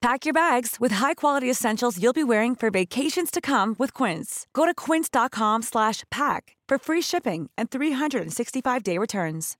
[0.00, 4.46] Pack your bags with high-quality essentials you'll be wearing for vacations to come with Quince.
[4.54, 9.58] Go to quince.com slash pack for free shipping and 365-day returns.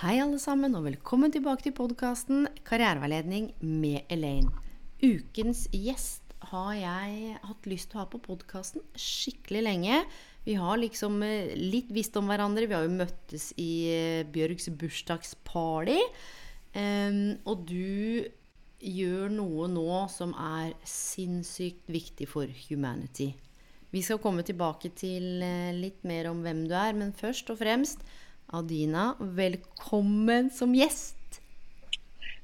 [0.00, 4.48] Hei alle sammen, og velkommen tilbake til podkasten Karriereveiledning med Elaine.
[5.04, 10.02] Ukens gjest har jeg hatt lyst til å ha på podkasten skikkelig lenge.
[10.46, 12.68] Vi har liksom eh, litt visst om hverandre.
[12.68, 16.00] Vi har jo møttes i eh, Bjørgs bursdagsparty.
[16.70, 18.24] Um, og du
[18.80, 23.32] gjør noe nå som er sinnssykt viktig for humanity.
[23.90, 27.60] Vi skal komme tilbake til eh, litt mer om hvem du er, men først og
[27.60, 28.06] fremst
[28.54, 31.19] Adina, velkommen som gjest.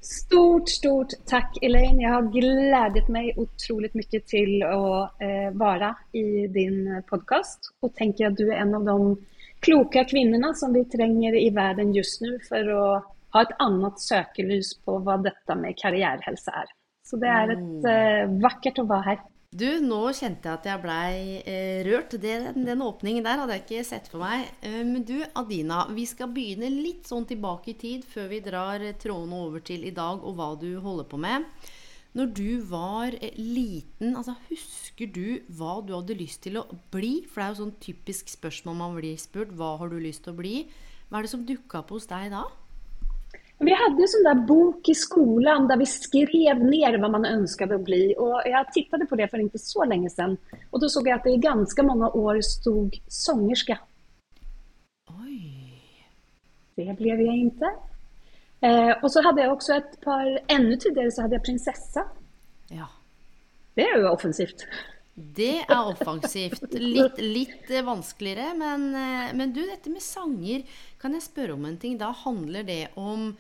[0.09, 2.01] Stort, stort tack Elaine.
[2.01, 8.27] Jag har glädjat mig otroligt mycket till att eh, vara i din podcast och tänker
[8.27, 9.17] att du är en av de
[9.61, 14.79] kloka kvinnorna som vi tränger i världen just nu för att ha ett annat sökelys
[14.85, 16.67] på vad detta med karriärhälsa är.
[17.03, 19.21] Så det är ett eh, vackert att vara här.
[19.57, 22.13] Du, nå kjente jeg at jeg blei eh, rørt.
[22.21, 24.51] Den, den åpningen der hadde jeg ikke sett for meg.
[24.61, 28.85] Eh, men du, Adina, vi skal begynne litt sånn tilbake i tid før vi drar
[29.01, 31.47] trådene over til i dag og hva du holder på med.
[32.17, 37.23] Når du var eh, liten, altså husker du hva du hadde lyst til å bli?
[37.25, 39.57] For det er jo sånn typisk spørsmål man blir spurt.
[39.57, 40.57] Hva har du lyst til å bli?
[41.09, 42.45] Hva er det som dukka opp hos deg da?
[43.59, 47.75] Vi hade en sån där bok i skolan där vi skrev ner vad man önskade
[47.75, 48.15] att bli.
[48.19, 50.37] Och jag tittade på det för inte så länge sedan.
[50.71, 53.79] Och då såg jag att det i ganska många år stod sångerska.
[55.09, 55.83] Oj.
[56.75, 57.71] Det blev jag inte.
[58.61, 62.05] Eh, och så hade jag också ett par, ännu tidigare så hade jag prinsessa.
[62.69, 62.89] Ja.
[63.75, 64.67] Det är ju offensivt.
[65.17, 66.75] Det er offensivt.
[66.77, 68.53] Litt, litt vanskeligere.
[68.61, 70.67] Men, eh, men, du, dette med sanger,
[71.01, 71.97] kan jeg spørre om en ting?
[71.97, 73.31] Da handler det om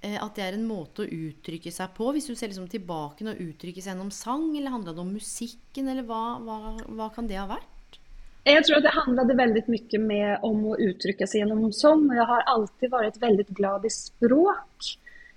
[0.00, 2.12] eh, at det er en måte å uttrykke seg på?
[2.14, 5.90] Hvis du ser liksom tilbake og uttrykke seg gjennom sang, eller handler det om musikken,
[5.90, 7.98] eller hva, hva, hva kan det ha vært?
[8.44, 12.42] Jeg tror det handlet veldig mye med om att uttrycka sig genom Og jeg har
[12.46, 14.90] alltid vært veldig glad i språk.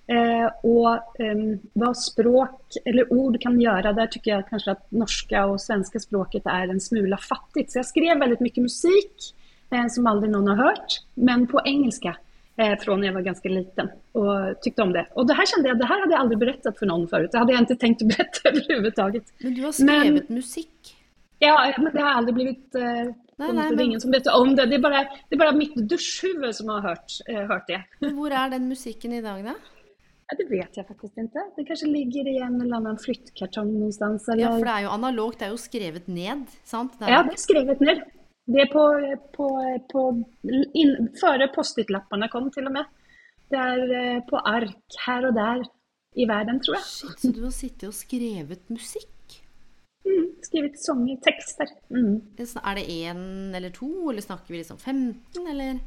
[0.07, 1.35] Eh, och eh,
[1.73, 6.45] vad språk eller ord kan göra, där tycker jag kanske att norska och svenska språket
[6.45, 7.72] är en smula fattigt.
[7.72, 9.35] Så jag skrev väldigt mycket musik
[9.69, 12.17] eh, som aldrig någon har hört, men på engelska
[12.56, 15.07] eh, från när jag var ganska liten och tyckte om det.
[15.13, 17.31] Och det här kände jag, det här hade jag aldrig berättat för någon förut.
[17.31, 19.23] Det hade jag inte tänkt att berätta överhuvudtaget.
[19.38, 20.96] Men du har skrivit men, musik?
[21.40, 22.81] Ja, men det har aldrig blivit eh,
[23.40, 23.85] Nej, nej, det är men...
[23.85, 24.66] ingen som vet om det.
[24.66, 27.84] Det är bara, det är bara mitt duschhuvud som har hört, eh, hört det.
[28.00, 29.53] Men hvor er den musikken i dag, da?
[30.28, 31.44] Ja, det vet jeg faktisk ikke.
[31.56, 34.28] Det kanskje ligger i en eller annen flyttkartong noenstans.
[34.28, 34.44] Eller...
[34.44, 36.98] Ja, for det er jo analogt, det er jo skrevet ned, sant?
[37.00, 38.04] Det ja, det er skrevet ned.
[38.48, 38.84] Det er på,
[39.36, 39.48] på,
[39.92, 40.04] på
[40.48, 42.94] inn, Før Post-It-lappene kom til og med.
[43.50, 45.62] Det är eh, på ark her og der
[46.20, 46.84] i verden, tror jeg.
[46.84, 49.36] Shit, så du har sittet og skrevet musikk?
[50.08, 51.72] Mm, skrevet sanger, tekster.
[51.88, 52.18] Mm.
[52.40, 55.80] Er det en eller to, eller snakker vi liksom 15 eller?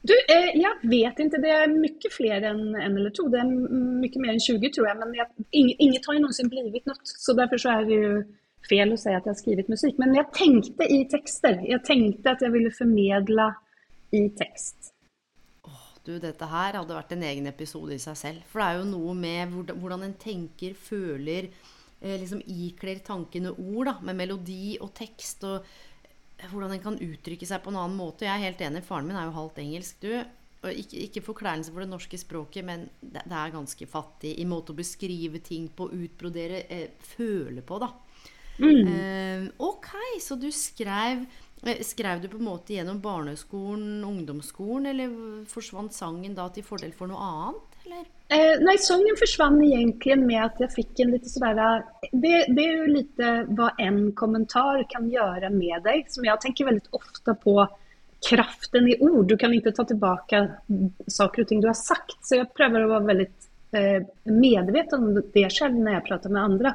[0.00, 1.40] Du, eh, jeg vet ikke.
[1.42, 3.26] Det er mye flere enn en eller to.
[3.32, 4.98] Det er mye mer enn 20 tror jeg.
[5.00, 7.00] Men jag, inget har jo noensinne blivit noe.
[7.04, 8.14] Så derfor så er det jo
[8.68, 9.98] fel å si at jeg har skrevet musikk.
[10.00, 11.60] Men jeg tenkte i tekster.
[11.68, 13.50] Jeg tenkte at jeg ville formidle
[14.16, 14.94] i tekst.
[15.68, 18.48] Oh, du, dette her hadde vært en egen episode i seg selv.
[18.48, 21.52] For det er jo noe med hvordan en tenker, føler,
[22.00, 25.44] eh, liksom ikler tankene ord, da, med melodi og tekst.
[25.44, 25.68] og
[26.48, 28.26] hvordan en kan uttrykke seg på en annen måte.
[28.26, 30.12] Jeg er helt enig, faren min er jo halvt engelsk, du.
[30.60, 34.44] Og ikke, ikke forkleinelse for det norske språket, men det, det, er ganske fattig i
[34.48, 37.88] måte å beskrive ting på, utbrodere, eh, føle på, da.
[38.60, 38.90] Mm.
[38.92, 39.88] Eh, ok,
[40.20, 41.22] så du skrev
[41.64, 45.14] eh, Skrev du på en måte gjennom barneskolen, ungdomsskolen, eller
[45.48, 47.69] forsvant sangen da til fordel for noe annet?
[47.90, 48.06] Eller?
[48.30, 51.82] Eh, nei, sången forsvant egentlig med at jeg fikk en litt sådär,
[52.12, 56.68] det, det er jo lite hva en kommentar kan gjøre med deg, Som jeg tenker
[56.70, 57.56] veldig ofte på
[58.28, 59.26] kraften i ord.
[59.26, 60.42] Du kan ikke ta tilbake
[61.08, 62.18] saker og ting du har sagt.
[62.22, 63.28] Så jeg prøver å være veldig
[63.80, 66.74] eh, medveten om det selv når jeg pratar med andre.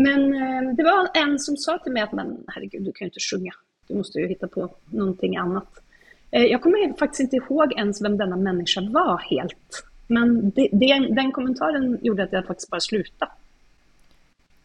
[0.00, 3.16] Men eh, det var en som sa til meg at men herregud, du kan jo
[3.16, 3.56] ikke sjunga.
[3.86, 4.64] Du må jo hitta på
[4.96, 5.82] noe annet.
[6.30, 9.82] Eh, jag kommer faktisk ikke ihåg ens hvem denne mennesken var helt.
[10.12, 13.30] Men det, det, den kommentaren gjorde at jeg faktisk bare slutta.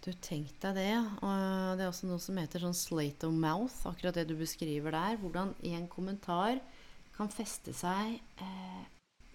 [0.01, 0.93] Du tenkte deg det.
[1.21, 4.93] Og det er også noe som heter sånn slate of mouth, akkurat det du beskriver
[4.95, 5.19] der.
[5.21, 6.61] Hvordan en kommentar
[7.17, 8.81] kan feste seg eh,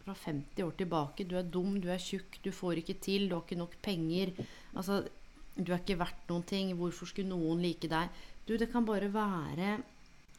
[0.03, 1.27] fra 50 år tilbake.
[1.27, 4.35] Du er dum, du er tjukk, du får ikke til, du har ikke nok penger.
[4.75, 5.05] Altså,
[5.57, 6.73] du er ikke verdt noen ting.
[6.79, 8.23] Hvorfor skulle noen like deg?
[8.47, 9.77] Du, det kan bare være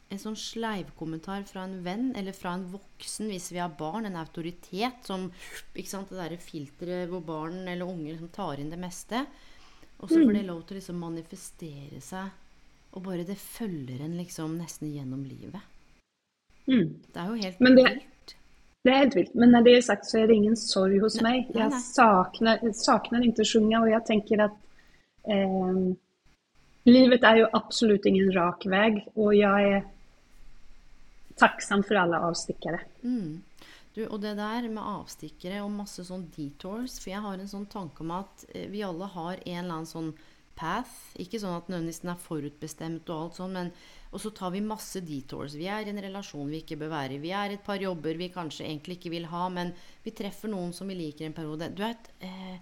[0.09, 4.15] en sånn sleivkommentar fra en venn eller fra en voksen hvis vi har barn, en
[4.19, 5.27] autoritet som
[5.75, 9.25] ikke sant, Det derre filteret hvor barn eller unge liksom tar inn det meste.
[9.99, 12.29] Og så får det lov til å liksom manifestere seg,
[12.93, 15.63] og bare det følger en liksom nesten gjennom livet.
[16.67, 16.91] Mm.
[17.13, 18.35] Det er jo helt Men det, vilt.
[18.85, 19.35] det er helt vilt.
[19.35, 21.49] Men når det er sagt, så er det ingen sorg hos Nei, meg.
[21.49, 21.81] nei, Jeg nei.
[21.81, 24.57] saknar, saknar ikke å og jeg tenker at
[25.25, 25.83] eh,
[26.87, 29.85] livet er jo absolutt ingen rak vei, og jeg er
[31.39, 32.81] tacksam for alle avstikkere.
[33.03, 33.43] Mm.
[33.97, 37.65] Du, og det der med avstikkere og masse sånn detours For jeg har en sånn
[37.71, 40.11] tanke om at eh, vi alle har en eller annen sånn
[40.57, 40.93] path.
[41.21, 43.71] Ikke sånn at nødvendigvis den er forutbestemt og alt sånn, men
[44.07, 45.57] Og så tar vi masse detours.
[45.59, 47.23] Vi er i en relasjon vi ikke bør være i.
[47.25, 49.73] Vi er et par jobber vi kanskje egentlig ikke vil ha, men
[50.05, 51.67] vi treffer noen som vi liker en periode.
[51.75, 52.55] Du vet eh,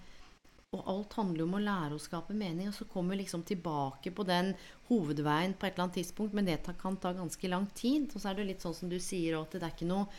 [0.76, 2.70] og alt handler jo om å lære å skape mening.
[2.70, 4.54] Og så kommer vi liksom tilbake på den
[4.90, 8.12] hovedveien på et eller annet tidspunkt, men det kan ta ganske lang tid.
[8.14, 10.10] Og så er det litt sånn som du sier at det er ikke noe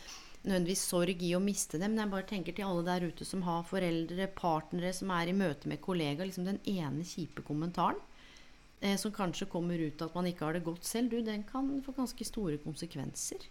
[0.47, 1.93] nødvendigvis sorg i å miste dem.
[1.93, 5.35] Men jeg bare tenker til alle der ute som har foreldre, partnere, som er i
[5.37, 6.29] møte med kollegaer.
[6.29, 7.99] Liksom den ene kjipe kommentaren
[8.81, 11.69] eh, som kanskje kommer ut at man ikke har det godt selv, du, den kan
[11.85, 13.49] få ganske store konsekvenser.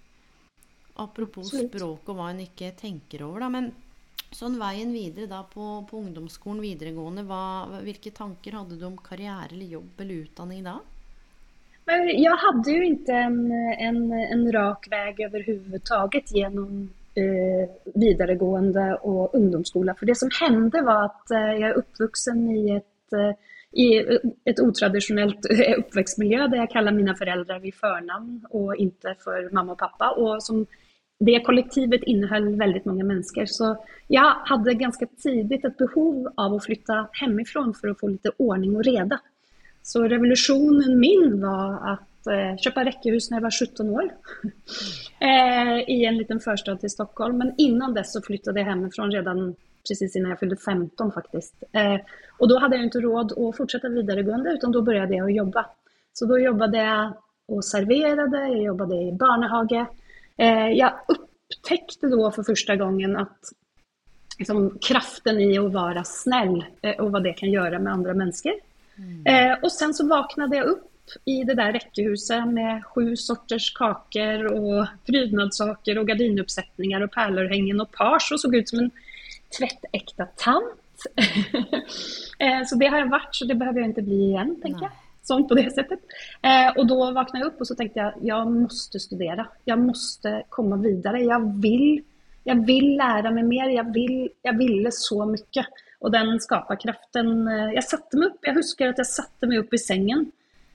[0.97, 3.51] Apropos språk og hva en ikke tenker over, da.
[3.53, 3.75] Men
[4.37, 9.53] sånn veien videre da på, på ungdomsskolen, videregående, hva, hvilke tanker hadde du om karriere
[9.53, 10.77] eller jobb eller utdanning da?
[11.87, 12.09] Men
[12.43, 13.41] hadde jo ikke en,
[13.89, 19.95] en, en rak vei overhodet gjennom eh, videregående og ungdomsskola.
[19.95, 23.37] For det som hendte, var at jeg er oppvokst i et eh,
[23.77, 23.99] i
[24.45, 29.15] ett otraditionellt eh, uppväxtmiljö där jag kallar mina föräldrar vid förnamn och inte
[29.53, 30.11] mamma og pappa.
[30.11, 30.67] Og som
[31.19, 33.47] det kollektivet innehöll väldigt många människor.
[33.47, 33.77] Så
[34.09, 38.77] jag hade ganska tidigt ett behov av att flytta hemifrån för att få lite ordning
[38.77, 39.21] och reda.
[39.83, 44.03] Så revolutionen min var att eh, köpa räckehus när jag var 17 år.
[45.21, 47.39] eh, I en liten förstad till Stockholm.
[47.39, 49.55] Men innan dess så flyttade jag hemifrån redan
[49.89, 51.55] precis innan jag fyllde 15 faktiskt.
[51.73, 51.97] Eh,
[52.39, 55.67] och då hade jag inte råd att fortsätta vidaregående utan då började jag jobba.
[56.13, 57.13] Så då jobbade jag
[57.49, 59.87] och serverade, jag jobbade i barnehage.
[60.37, 63.39] Eh, jag upptäckte då för första gången att
[64.39, 68.53] liksom, kraften i att vara snäll eh, och vad det kan göra med andra människor.
[69.25, 70.91] Eh, och sen så vaknade jag upp
[71.25, 77.93] i det där räckehuset med sju sorters kakor och prydnadssaker och gardinuppsättningar och pärlörhängen och
[77.93, 78.91] page och såg ut som en
[79.59, 81.07] tvättäkta tant.
[82.69, 84.93] så det har jag varit så det behöver jag inte bli igen, tänker jag.
[85.27, 86.01] Sånt på det sättet.
[86.43, 89.47] Eh, och då vaknade jag upp och så tänkte jag, jag måste studera.
[89.65, 91.21] Jag måste komma vidare.
[91.21, 92.03] Jag vill,
[92.45, 93.69] jag vill lära mig mer.
[93.69, 95.67] Jag, vill, jag ville så mycket.
[95.99, 99.75] Och den skaparkraften, eh, jag satte mig upp, jag huskar att jag satte mig upp
[99.75, 100.33] i sängen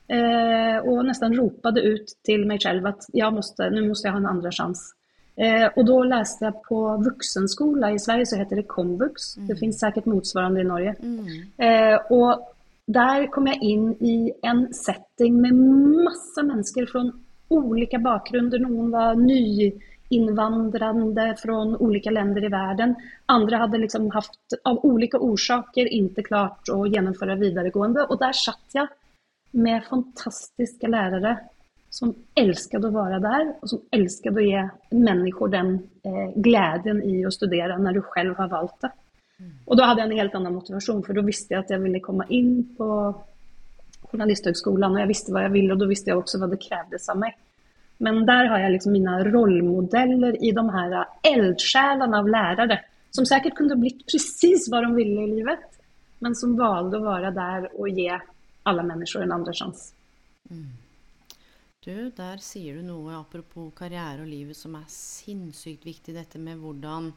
[0.08, 4.20] eh, och nästan ropade ut till mig själv att jag måste, nu måste jag ha
[4.20, 4.96] en andra chans.
[5.36, 9.80] Eh, och då läste jag på vuxenskola, i Sverige så heter det komvux, det finns
[9.80, 10.96] säkert motsvarande i Norge.
[11.58, 12.56] Eh, och
[12.92, 15.54] där kom jag in i en setting med
[16.04, 18.60] massa människor från olika bakgrunder.
[18.60, 22.96] Någon var nyinvandrande från olika länder i världen.
[23.26, 28.04] Andra hade liksom haft av olika orsaker inte klart att genomföra vidaregående.
[28.04, 28.88] Och där satt jag
[29.52, 31.40] med fantastiska lärare
[31.90, 37.26] som älskade att vara där och som älskade att ge människor den eh, glädjen i
[37.26, 38.92] att studera när du själv har valt det.
[39.66, 42.00] Och då hade jag en helt annan motivation för då visste jag att jag ville
[42.00, 43.16] komma in på
[44.02, 47.10] Journalisthögskolan och jag visste vad jag ville och då visste jag också vad det krävdes
[47.10, 47.38] av mig.
[47.98, 52.80] Men där har jag liksom mina rollmodeller i de här eldsjälarna av lärare
[53.12, 55.60] som säkert kunde blitt precis vad de ville i livet
[56.20, 58.20] men som valde att vara där och ge
[58.64, 59.94] alla människor en andra chans.
[61.86, 66.14] Du, der sier du noe apropos karriere og livet som er sinnssykt viktig.
[66.14, 67.08] Dette med hvordan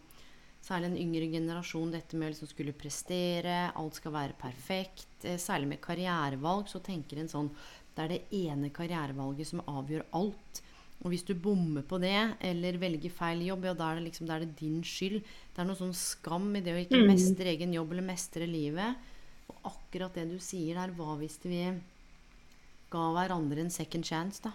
[0.65, 5.11] Særlig en yngre generasjon, dette med å liksom skulle prestere, alt skal være perfekt.
[5.29, 7.51] Eh, Særlig med karrierevalg så tenker en sånn
[7.95, 10.63] Det er det ene karrierevalget som avgjør alt.
[11.05, 14.27] Og hvis du bommer på det, eller velger feil jobb, ja, da er det liksom
[14.27, 15.21] da er det din skyld.
[15.53, 18.97] Det er noe sånn skam i det å ikke mestre egen jobb eller mestre livet.
[19.53, 21.61] Og akkurat det du sier der, hva hvis vi
[22.91, 24.55] ga hverandre en second chance, da?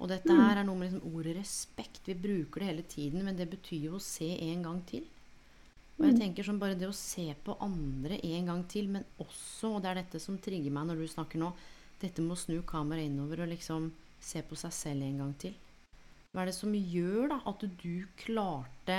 [0.00, 2.06] Og dette her er noe med liksom ordet respekt.
[2.06, 5.04] Vi bruker det hele tiden, men det betyr jo å se en gang til.
[6.00, 9.74] Og jeg tenker sånn bare det å se på andre en gang til, men også,
[9.74, 11.50] og det er dette som trigger meg når du snakker nå,
[12.00, 13.90] dette med å snu kameraet innover og liksom
[14.20, 15.52] se på seg selv en gang til.
[16.32, 18.98] Hva er det som gjør da at du klarte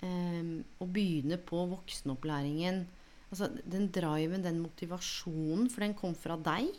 [0.00, 2.80] eh, å begynne på voksenopplæringen?
[3.28, 6.72] Altså den driven, den motivasjonen, for den kom fra deg?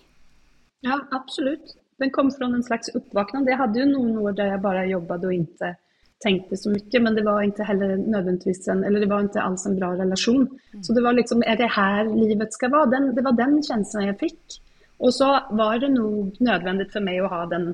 [0.86, 1.76] Ja, absolutt.
[2.02, 3.46] Den kom fra en slags oppvåkning.
[3.50, 5.76] Jeg hadde jo noen år der jeg bare jobbet og ikke
[6.24, 9.66] tänkte så mye, men det var ikke heller nødvendigvis en, eller det var ikke alls
[9.68, 10.46] en bra relasjon.
[10.48, 10.84] Mm.
[10.84, 12.92] Så det var liksom, er det her livet skal være?
[12.96, 14.60] Den, det var den känslan jeg fikk.
[15.04, 17.72] Og så var det nog nødvendig for meg å ha den,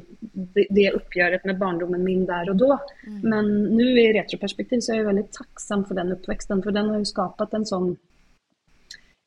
[0.56, 2.78] det, det uppgöret med barndommen min der og da.
[3.06, 3.20] Mm.
[3.22, 7.02] Men nå i retroperspektiv så er jeg veldig tacksam for den oppveksten, for den har
[7.02, 7.92] jo skapat en sånn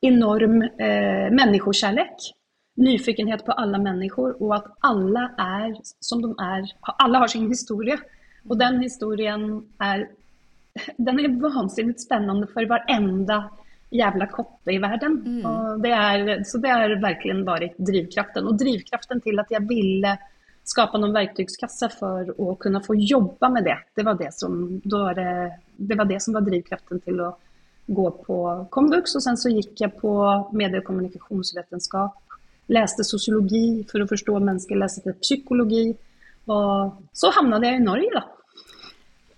[0.02, 2.32] enorm eh, människokärlek.
[2.82, 6.66] Nyfikenhet på alle mennesker, og at alle er som de er.
[7.04, 7.98] Alle har sin historie.
[8.48, 9.46] Og den historien
[9.82, 10.08] er
[11.06, 13.42] den er vansinnigt spennende for varenda
[13.92, 15.18] jævla kotte i verden.
[15.20, 15.82] Mm.
[15.84, 18.48] Det er, så det har virkelig vært drivkraften.
[18.48, 20.14] Og drivkraften til at jeg ville
[20.64, 23.78] skape noen verktøyskasse for å kunne få jobbe med det.
[23.96, 25.26] Det var det som, det,
[25.76, 27.32] det var, det som var drivkraften til å
[27.92, 28.38] gå på
[28.72, 29.16] komvux.
[29.18, 30.14] Og sen så gikk jeg på
[30.56, 32.38] medie- og kommunikasjonsvitenskap.
[32.72, 35.90] Leste sosiologi for å forstå mennesker, leste psykologi.
[36.50, 38.24] Og så havnet jeg i Norge, da.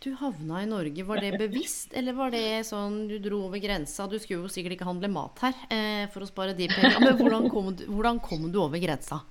[0.04, 1.04] Du havna i Norge.
[1.08, 4.04] Var det bevisst, eller var det sånn du dro over grensa?
[4.04, 7.00] Du skulle jo sikkert ikke handle mat her eh, for å spare de pengene.
[7.06, 9.22] Men hvordan kom, du, hvordan kom, du, over grensa?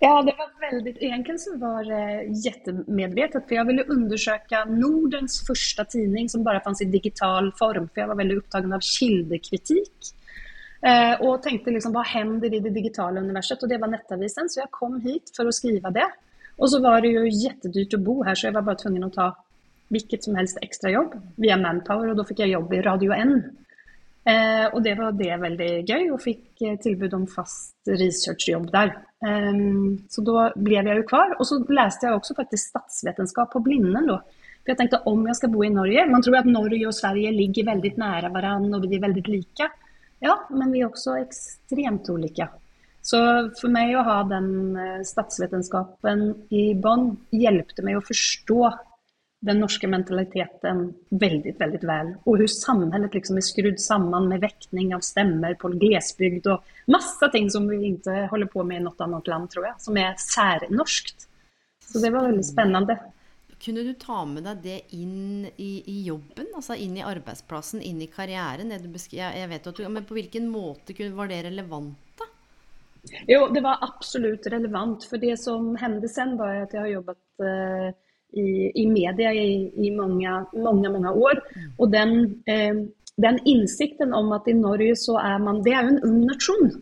[0.00, 3.44] Ja, det var veldig Egentlig så var det kjempemedvetet.
[3.44, 7.90] For jeg ville undersøke Nordens første tidning som bare fantes i digital form.
[7.92, 10.14] For jeg var veldig opptatt av kildekritikk.
[10.80, 13.60] Eh, og tenkte liksom, hva hender i det digitale universet?
[13.60, 14.48] Og det var Nettavisen.
[14.48, 16.08] Så jeg kom hit for å skrive det.
[16.60, 19.14] Og så var det jo kjempedyrt å bo her, så jeg var bare tvungen å
[19.14, 19.30] ta
[19.90, 23.34] hvilket som helst ekstrajobb via Manpower, og da fikk jeg jobb i Radio N.
[24.28, 28.92] Eh, og det var det veldig gøy, og fikk eh, tilbud om fast researchjobb der.
[29.24, 29.62] Eh,
[30.12, 31.34] så da ble jeg jo kvar.
[31.38, 34.20] Og så leste jeg også faktisk statsvitenskap på Blinden da.
[34.60, 37.30] For jeg tenkte om jeg skal bo i Norge Man tror at Norge og Sverige
[37.32, 39.70] ligger veldig nære hverandre, og vi er veldig like.
[40.20, 42.50] Ja, men vi er også ekstremt ulike.
[43.10, 43.18] Så
[43.58, 48.60] for meg å ha den eh, statsvitenskapen i bånn hjelpte meg å forstå
[49.40, 52.10] den norske mentaliteten veldig, veldig vel.
[52.22, 57.30] Og hvordan samfunnet liksom er skrudd sammen med vekting av stemmer på glesbygd og masse
[57.32, 59.78] ting som vi ikke holder på med i noe annet land, tror jeg.
[59.86, 61.26] Som er særnorskt.
[61.80, 62.98] Så det var veldig spennende.
[63.60, 68.00] Kunne du ta med deg det inn i, i jobben, altså inn i arbeidsplassen, inn
[68.00, 68.72] i karrieren?
[68.72, 71.96] jeg vet at du, men På hvilken måte var det relevant?
[72.20, 72.29] da?
[73.28, 75.06] Jo, det var absolutt relevant.
[75.08, 77.88] For det som hendte sen, var at jeg har jobbet eh,
[78.32, 78.46] i,
[78.82, 81.42] i media i, i mange, mange, mange, år.
[81.78, 82.14] Og den,
[82.50, 82.84] eh,
[83.20, 86.72] den innsikten om at i Norge så er man, det er jo en ung nation.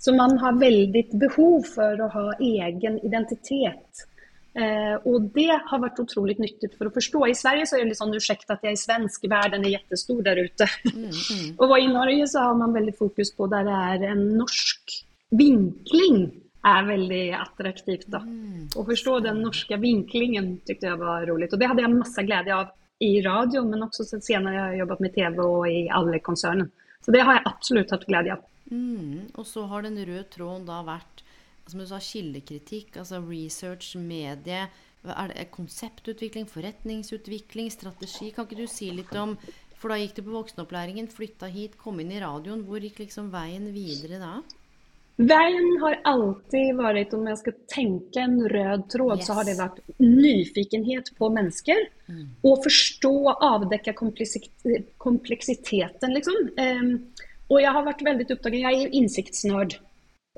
[0.00, 4.06] Så man har veldig behov for å ha egen identitet.
[4.58, 7.20] Eh, og det har vært utrolig nyttig for å forstå.
[7.28, 10.24] I Sverige så er det litt sånn 'unnskyld at jeg er svensk, verden er jättestor
[10.26, 10.66] der ute.
[10.88, 11.52] Mm, mm.
[11.62, 14.96] og i Norge så har man veldig fokus på der det er en norsk
[15.30, 16.20] vinkling
[16.66, 18.10] er veldig attraktivt.
[18.12, 18.20] da.
[18.26, 18.68] Mm.
[18.76, 21.48] Å forstå den norske vinklingen syntes jeg var rolig.
[21.52, 24.82] Og det hadde jeg masse glede av i radio, men også senere jeg har jeg
[24.82, 26.68] jobbet med TV og i alle konsernene.
[27.00, 28.44] Så det har jeg absolutt hatt glede av.
[28.70, 29.30] Mm.
[29.40, 31.24] Og så har den røde tråden da vært
[31.70, 34.66] som du sa, kildekritikk, altså research, medie.
[35.06, 38.30] Er det konseptutvikling, forretningsutvikling, strategi?
[38.34, 39.36] Kan ikke du si litt om
[39.80, 42.66] For da gikk du på voksenopplæringen, flytta hit, kom inn i radioen.
[42.68, 44.32] Hvor gikk liksom veien videre da?
[45.20, 49.26] Veien har alltid vært, om jeg skal tenke en rød tråd, yes.
[49.26, 51.82] så har det vært nyfikenhet på mennesker.
[52.08, 52.22] Mm.
[52.48, 56.38] Og forstå avdekke kompleksiteten, liksom.
[56.56, 56.92] Um,
[57.50, 59.76] og jeg har vært veldig opptatt Jeg er innsiktsnerd.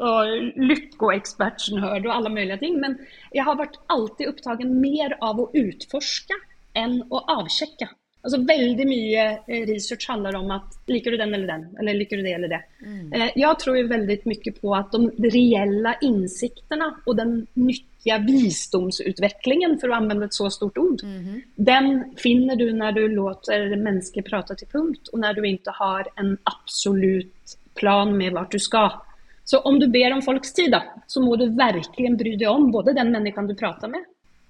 [0.02, 2.80] Og lykkeekspertsnerd og alle mulige ting.
[2.82, 2.98] Men
[3.36, 6.34] jeg har vært alltid opptatt mer av å utforske
[6.78, 7.90] enn å avsjekke.
[8.22, 12.20] Altså Veldig mye eh, research handler om at liker du den eller den, eller liker
[12.20, 12.60] du det eller det.
[12.84, 13.08] Mm.
[13.10, 19.90] Eh, jeg tror veldig mye på at de reelle innsiktene og den nyttige visdomsutviklingen, for
[19.90, 21.88] å anvende et så stort ord, mm den
[22.18, 26.32] finner du når du låter mennesker prate til punkt, og når du ikke har en
[26.50, 28.96] absolutt plan med hvor du skal.
[29.44, 32.70] Så om du ber om folks tid, da, så må du virkelig bry deg om
[32.74, 34.04] både den mennesken du prater med,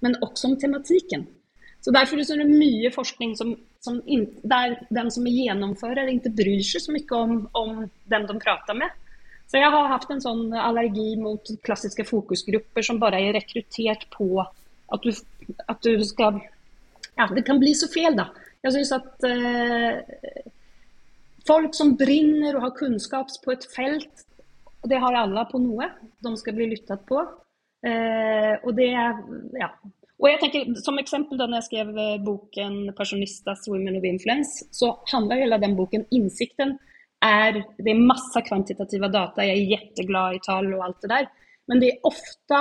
[0.05, 1.27] men også om tematikken.
[1.83, 6.31] Så Derfor er det mye forskning som, som in, der den som er gjennomfører, ikke
[6.37, 8.93] bryr seg så mye om, om dem de prater med.
[9.51, 14.29] Så jeg har hatt en sånn allergi mot klassiske fokusgrupper som bare er rekruttert på
[14.39, 15.11] at, du,
[15.67, 16.39] at du skal
[17.19, 18.31] Ja, det kan bli så feil, da.
[18.63, 19.99] Jeg syns at eh,
[21.45, 24.23] folk som brenner og har kunnskap på et felt,
[24.87, 25.91] det har alle på noe,
[26.23, 27.19] de skal bli lyttet på.
[27.85, 29.69] Eh, og det ja.
[30.21, 34.67] Og jeg tenker, Som eksempel da når jeg skrev eh, boken 'Personistas Women of Influence',
[34.71, 36.77] så handler hele den boken Innsikten
[37.23, 41.27] er Det er masse kvantitative data, jeg er kjempeglad i tall og alt det der.
[41.67, 42.59] Men det er ofte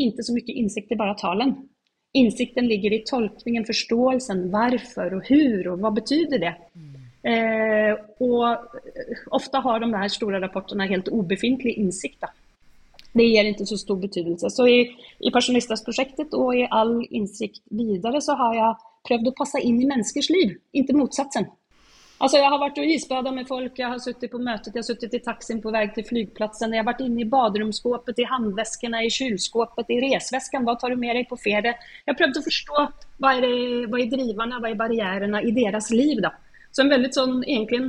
[0.00, 1.68] ikke så mye innsikt i bare tallene.
[2.14, 6.52] Innsikten ligger i tolkningen, forståelsen, hvorfor og hvor og hva betyr det?
[7.24, 12.20] Eh, og ofte har de her store rapportene helt ubefintlig innsikt.
[12.20, 12.32] Da.
[13.12, 14.50] Det gir ikke så stor betydelse.
[14.52, 14.78] Så i,
[15.20, 18.78] i Personistas-prosjektet og i all innsikt videre så har jeg
[19.08, 21.50] prøvd å passe inn i menneskers liv, ikke motsatsen.
[22.22, 24.86] Altså, jeg har vært og isbada med folk, jeg har sittet på møtet, jeg har
[24.86, 29.00] sittet i taxien på vei til flyplassen, jeg har vært inne i baderomsskapet, i håndveskene,
[29.02, 30.62] i kjøleskapet, i resvesken.
[30.68, 31.74] Hva tar du med deg på ferie?
[31.74, 33.56] Jeg har prøvd å forstå hva er, det,
[33.90, 36.22] hva er driverne, hva er barrierene i deres liv.
[36.22, 36.30] da.
[36.70, 37.82] Så en veldig sånn egentlig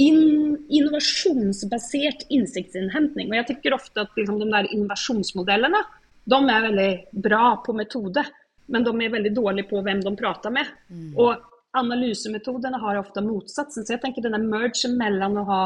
[0.00, 0.20] in,
[0.68, 3.30] innovasjonsbasert innsiktsinnhentning.
[3.30, 5.82] Og jeg tenker ofte at liksom, de der innovasjonsmodellene
[6.30, 6.90] de er veldig
[7.24, 8.22] bra på metode,
[8.70, 10.68] men de er veldig dårlige på hvem de prater med.
[10.88, 11.12] Mm.
[11.18, 13.86] Og analysemetodene har ofte motsatsen.
[13.86, 15.62] Så jeg tenker denne mergen mellom å ha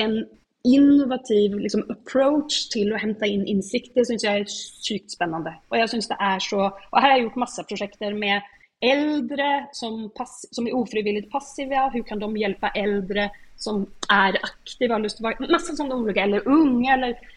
[0.00, 0.18] en
[0.64, 5.52] innovativ liksom, approach til å hente inn innsikt, det syns jeg er sykt spennende.
[5.70, 8.54] Og jeg synes det er så Og her har jeg gjort masse prosjekter med
[8.84, 11.76] eldre som, pass, som er ufrivillig passive.
[11.92, 13.28] Hvordan kan de hjelpe eldre
[13.64, 16.24] som er aktive, har lyst til å være Masse sånne ulike.
[16.24, 17.32] Eller unge, eller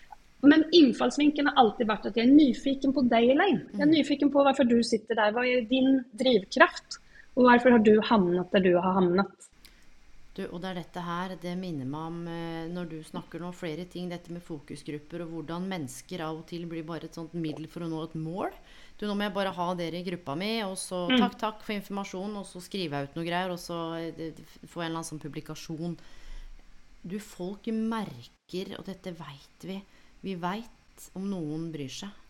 [0.46, 3.66] men innfallsvinkelen har alltid vært at jeg er nyfiken på deg, Elaine.
[3.74, 5.34] Jeg er nyfiken på hvorfor du sitter der.
[5.34, 7.00] Hva er din drivkraft?
[7.38, 9.48] Og hvorfor har du havnet der du har havnet?
[10.38, 13.48] Du, og det er dette her, det minner meg om eh, når du snakker nå
[13.58, 17.34] flere ting, dette med fokusgrupper og hvordan mennesker av og til blir bare et sånt
[17.34, 18.54] middel for å nå et mål.
[19.00, 21.18] Du, nå må jeg bare ha dere i gruppa mi, og så mm.
[21.24, 24.38] takk, takk for informasjon, og så skriver jeg ut noe greier, og så eh,
[24.70, 25.98] får jeg en eller annen sånn publikasjon.
[27.02, 29.78] Du, folk merker, og dette veit vi,
[30.24, 32.24] vi veit om noen bryr seg.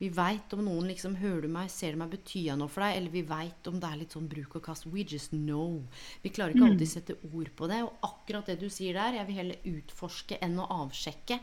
[0.00, 2.96] Vi veit om noen liksom hører du meg, ser du meg, betyr noe for deg?
[2.98, 4.88] Eller vi veit om det er litt sånn bruk og kast.
[4.90, 5.84] We just know.
[6.24, 6.92] Vi klarer ikke alltid mm.
[6.92, 7.82] sette ord på det.
[7.86, 11.38] Og akkurat det du sier der, jeg vil heller utforske enn å avsjekke.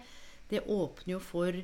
[0.52, 1.62] Det åpner jo for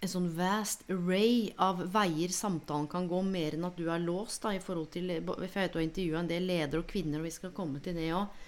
[0.00, 4.40] en sånn vast array av veier samtalen kan gå, mer enn at du er låst.
[4.46, 7.18] da, i forhold til, For jeg vet du har intervjua en del ledere og kvinner,
[7.18, 8.46] og vi skal komme til det òg.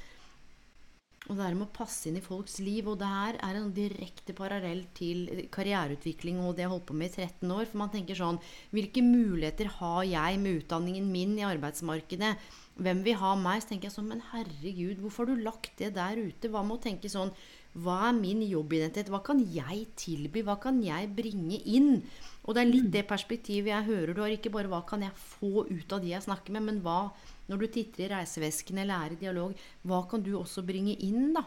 [1.31, 2.89] Og det er med å passe inn i folks liv.
[2.91, 7.13] Og det her er en direkte parallell til karriereutvikling og det jeg holdt på med
[7.13, 7.69] i 13 år.
[7.71, 8.41] For man tenker sånn
[8.75, 12.35] Hvilke muligheter har jeg med utdanningen min i arbeidsmarkedet?
[12.83, 13.63] Hvem vil ha meg?
[13.63, 16.51] Så tenker jeg sånn Men herregud, hvorfor har du lagt det der ute?
[16.51, 17.31] Hva med å tenke sånn
[17.79, 19.13] Hva er min jobbidentitet?
[19.13, 20.43] Hva kan jeg tilby?
[20.43, 22.01] Hva kan jeg bringe inn?
[22.43, 24.35] Og det er litt det perspektivet jeg hører du har.
[24.35, 27.13] Ikke bare hva kan jeg få ut av de jeg snakker med, men hva
[27.51, 29.57] når du titter i reisevesken eller er i dialog,
[29.89, 31.45] hva kan du også bringe inn, da?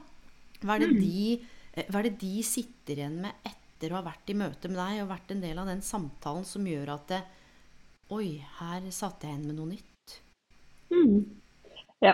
[0.61, 0.99] Hva er det mm.
[1.01, 4.71] de, eh, hva er det de sitter igjen med etter å ha vært i møte
[4.71, 7.23] med deg og vært en del av den samtalen som gjør at det,
[8.13, 10.17] Oi, her satte jeg igjen med noe nytt.
[10.93, 11.23] Mm.
[12.05, 12.13] Ja.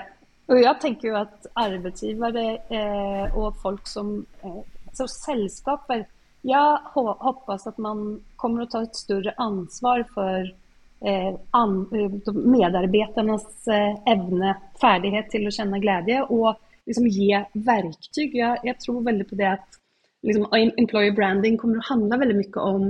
[0.51, 4.61] Og jeg tenker jo at arbeidsgivere eh, og folk som eh,
[4.95, 6.05] Så selskaper
[6.47, 10.49] Jeg håper at man kommer å ta et større ansvar for
[11.05, 18.27] Eh, eh, medarbeidernes eh, evne, ferdighet til å kjenne glede, og liksom gi verktøy.
[18.27, 19.79] Jeg, jeg, tror veldig på det at
[20.27, 22.85] liksom, employer branding kommer å handle veldig mye om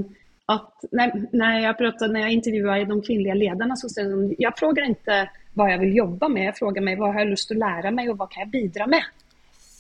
[0.52, 1.16] at når,
[1.64, 5.24] jeg, jeg intervjuer de kvinnelige lederne, så sier de jeg spør ikke
[5.56, 7.94] hva jeg vil jobbe med, jeg spør meg hva jeg har lyst til å lære
[7.96, 9.08] meg, og hva kan jeg bidra med?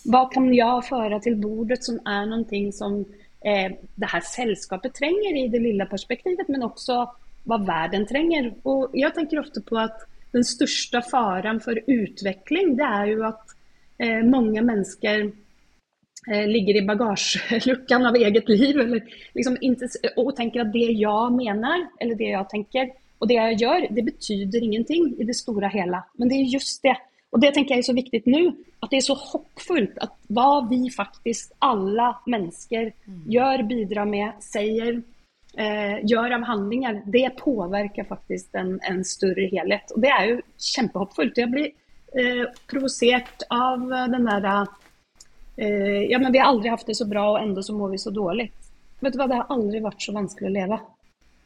[0.07, 3.01] Hva kan jeg føre til bordet som er noe som
[3.43, 7.03] eh, det her selskapet trenger i det lille perspektivet, men også
[7.49, 8.51] hva verden trenger.
[8.69, 13.55] Og jeg tenker ofte på at den største faren for utvikling, det er jo at
[13.99, 19.03] eh, mange mennesker eh, ligger i bagasjelukken av eget liv eller
[19.35, 19.59] liksom
[20.15, 24.03] og tenker at det jeg mener, eller det jeg tenker, og det jeg gjør, det
[24.07, 25.99] betyr ingenting i det store hele.
[26.17, 26.97] Men det er just det.
[27.31, 28.41] Og det tenker jeg er så viktig nå.
[28.81, 33.19] At det er så hoppfullt at hva vi faktisk, alle mennesker, mm.
[33.29, 34.97] gjør, bidrar med, sier,
[35.57, 39.91] eh, gjør av handlinger, det påvirker faktisk en, en, større helhet.
[39.95, 40.39] Og det er jo
[40.71, 41.41] kjempehoppfullt.
[41.43, 41.69] Jeg blir
[42.17, 43.83] eh, provosert av
[44.13, 44.49] den der
[45.57, 48.01] eh, Ja, men vi har aldri hatt det så bra, og enda så må vi
[48.01, 48.51] så dårlig.
[49.01, 50.81] Vet du hva, det har aldri vært så vanskelig å leve.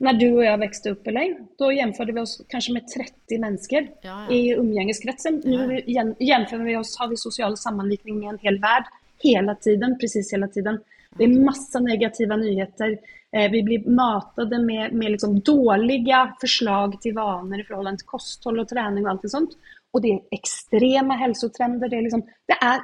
[0.03, 3.85] Når du og jeg vokste opp, Elaine, da gjenførte vi oss kanskje med 30 mennesker
[4.03, 4.35] ja, ja.
[4.35, 5.39] i umgängeskretsen.
[5.47, 8.91] Nå gjenfører vi oss, har vi sosial sammanlikning med en hel verden
[9.23, 10.81] hele tiden, precis hele tiden.
[11.17, 12.97] Det er masse negativa nyheter.
[13.31, 18.59] Eh, vi blir matade med, med liksom dåliga förslag till vanor i förhållande till kosthåll
[18.59, 19.49] och träning och allt sånt.
[19.91, 21.89] Och det är extrema hälsotrender.
[21.89, 22.79] Det är, liksom, det är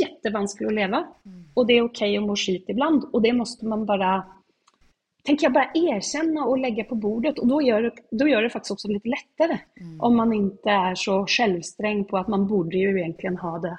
[0.00, 1.06] jättevanskligt att leva.
[1.54, 3.04] Och det är okej okay att må skit ibland.
[3.12, 4.24] Och det måste man bara
[5.24, 8.50] tänker jag bara erkänna och lägga på bordet och då gör det, då gör det
[8.50, 9.58] faktiskt också lite lättare.
[9.80, 10.00] Mm.
[10.00, 13.78] Om man inte är så självsträng på att man borde ju egentligen ha det,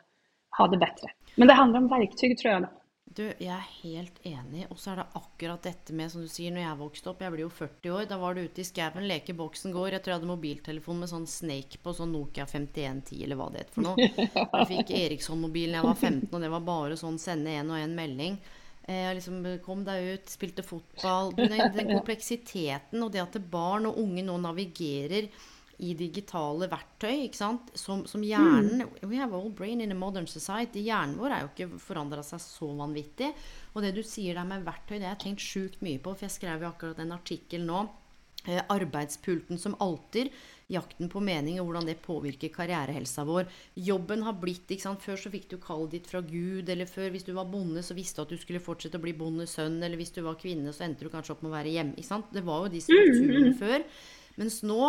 [0.57, 1.07] ha det bättre.
[1.35, 2.67] Men det handlar om verktyg tror jag.
[3.15, 4.65] Du, jeg er helt enig.
[4.73, 7.31] Og så er det akkurat dette med, som du sier, når jeg vokste opp Jeg
[7.31, 8.09] blir jo 40 år.
[8.09, 9.95] Da var du ute i skauen, lekeboksen går.
[9.95, 13.63] Jeg tror jeg hadde mobiltelefon med sånn Snake på, sånn Nokia 5110 eller hva det
[13.63, 14.09] het for noe.
[14.55, 17.95] Jeg fikk Eriksson-mobilen jeg var 15, og det var bare sånn sende en og en
[17.95, 18.37] melding.
[18.85, 21.31] Jeg liksom, kom deg ut, spilte fotball.
[21.37, 25.31] Den, den, kompleksiteten og det at barn og unge nå navigerer
[25.83, 28.93] i digitale verktøy som, som, hjernen mm.
[29.09, 30.85] We have all brain in a modern society.
[30.87, 33.33] Hjernen vår er jo ikke forandra seg så vanvittig.
[33.73, 36.15] Og det du sier der med verktøy, det har jeg tenkt sjukt mye på.
[36.15, 37.85] For jeg skrev jo akkurat en artikkel nå.
[38.45, 40.29] Eh, arbeidspulten som alter.
[40.67, 43.45] jakten på mening og hvordan det påvirker karrierehelsa vår.
[43.77, 45.03] Jobben har blitt ikke sant?
[45.03, 47.93] Før så fikk du kallet ditt fra Gud, eller før hvis du var bonde, så
[47.93, 50.87] visste du at du skulle fortsette å bli bondesønn, eller hvis du var kvinne, så
[50.87, 51.93] endte du kanskje opp med å være hjemme.
[51.93, 52.33] Ikke sant?
[52.33, 53.59] Det var jo de strukturene mm.
[53.61, 53.85] før.
[54.41, 54.81] Mens nå,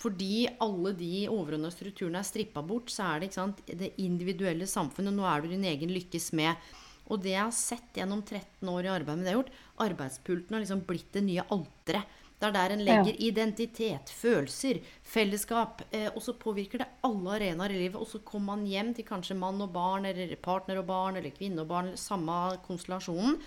[0.00, 5.14] fordi alle de overordna strukturene er strippa bort, så er det sant, det individuelle samfunnet.
[5.14, 6.72] Nå er du din egen lykkes med.
[7.10, 9.54] Og det jeg har sett gjennom 13 år i arbeid med det jeg har gjort,
[9.86, 12.18] arbeidspulten har liksom blitt det nye alteret.
[12.42, 13.18] Det er der en legger ja.
[13.28, 15.84] identitet, følelser, fellesskap.
[15.94, 18.00] Eh, og så påvirker det alle arenaer i livet.
[18.00, 21.30] Og så kommer man hjem til kanskje mann og barn, eller partner og barn, eller
[21.36, 23.38] kvinne og barn, samme konstellasjonen.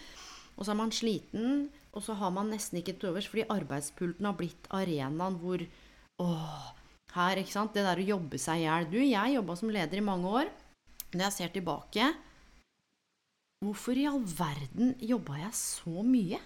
[0.55, 4.29] Og så er man sliten, og så har man nesten ikke til overs, fordi arbeidspulten
[4.29, 5.59] har blitt arenaen hvor
[6.23, 6.71] Åh,
[7.15, 7.73] her, ikke sant.
[7.75, 8.87] Det der å jobbe seg i hjel.
[8.91, 10.51] Du, jeg jobba som leder i mange år.
[11.15, 12.09] Når jeg ser tilbake
[13.63, 16.41] Hvorfor i all verden jobba jeg så mye?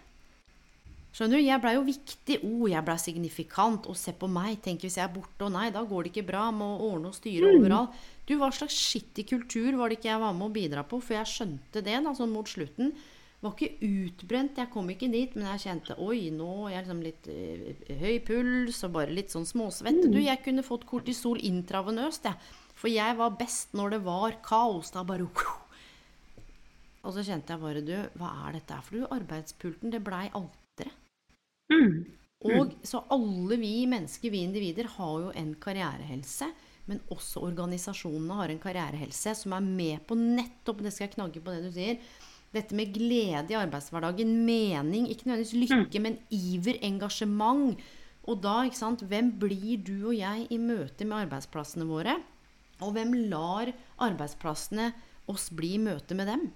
[1.10, 2.38] Skjønner du, Jeg blei jo viktig.
[2.46, 3.90] Oh, jeg blei signifikant.
[3.90, 4.60] Og se på meg.
[4.64, 5.42] Tenk hvis jeg er borte.
[5.48, 6.46] Og nei, da går det ikke bra.
[6.56, 7.58] Må ordne og styre mm.
[7.60, 7.98] overalt.
[8.30, 11.02] Du, hva slags skittig kultur var det ikke jeg var med å bidra på?
[11.02, 12.94] For jeg skjønte det da, sånn mot slutten.
[13.40, 14.60] Var ikke utbrent.
[14.60, 18.18] Jeg kom ikke dit, men jeg kjente Oi, nå er jeg liksom litt øh, høy
[18.28, 20.02] puls og bare litt sånn småsvett.
[20.04, 20.12] Mm.
[20.12, 22.54] Du, jeg kunne fått kortisol intravenøst, jeg.
[22.80, 24.92] For jeg var best når det var kaos.
[24.96, 25.28] Da bare
[27.00, 29.08] Og så kjente jeg bare, du, hva er dette for du?
[29.16, 30.56] Arbeidspulten, det blei alt
[31.70, 32.06] Mm.
[32.48, 36.48] Og så alle vi mennesker, vi individer, har jo en karrierehelse.
[36.90, 41.44] Men også organisasjonene har en karrierehelse som er med på nettopp Det skal jeg knagge
[41.44, 42.00] på det du sier.
[42.56, 46.06] Dette med glede i arbeidshverdagen, mening, ikke nødvendigvis lykke, mm.
[46.08, 47.78] men iver, engasjement.
[48.30, 52.18] Og da, ikke sant, hvem blir du og jeg i møte med arbeidsplassene våre?
[52.82, 53.70] Og hvem lar
[54.02, 54.92] arbeidsplassene
[55.30, 56.50] oss bli i møte med dem?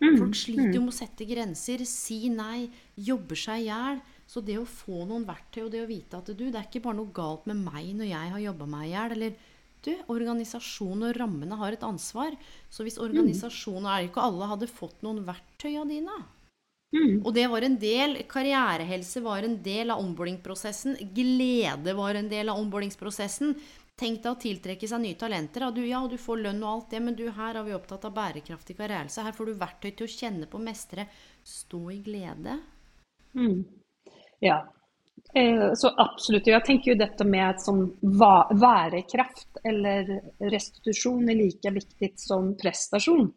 [0.00, 0.16] Mm.
[0.16, 4.00] Folk sliter jo med å sette grenser, si nei, jobber seg i hjel.
[4.30, 6.84] Så det å få noen verktøy og det å vite at du, det er ikke
[6.86, 9.49] bare noe galt med meg når jeg har jobba meg i hjel, eller
[9.86, 12.36] du, organisasjonen og rammene har et ansvar.
[12.72, 16.16] Så hvis organisasjonen er ikke alle hadde fått noen verktøy av dine
[16.94, 17.20] mm.
[17.24, 20.98] Og det var en del Karrierehelse var en del av omboardingprosessen.
[21.16, 23.54] Glede var en del av omboardingsprosessen.
[24.00, 25.66] Tenk deg å tiltrekke seg nye talenter.
[25.76, 28.14] Du, ja, du får lønn og alt det, men du, her er vi opptatt av
[28.16, 29.12] bærekraftig karriere.
[29.12, 31.04] Her får du verktøy til å kjenne på, mestre,
[31.44, 32.56] stå i glede.
[33.36, 33.58] Mm.
[34.40, 34.62] Ja,
[35.78, 36.48] så absolutt.
[36.50, 40.08] Jeg tenker jo dette med som værekraft eller
[40.50, 43.28] restitusjon er like viktig som prestasjon.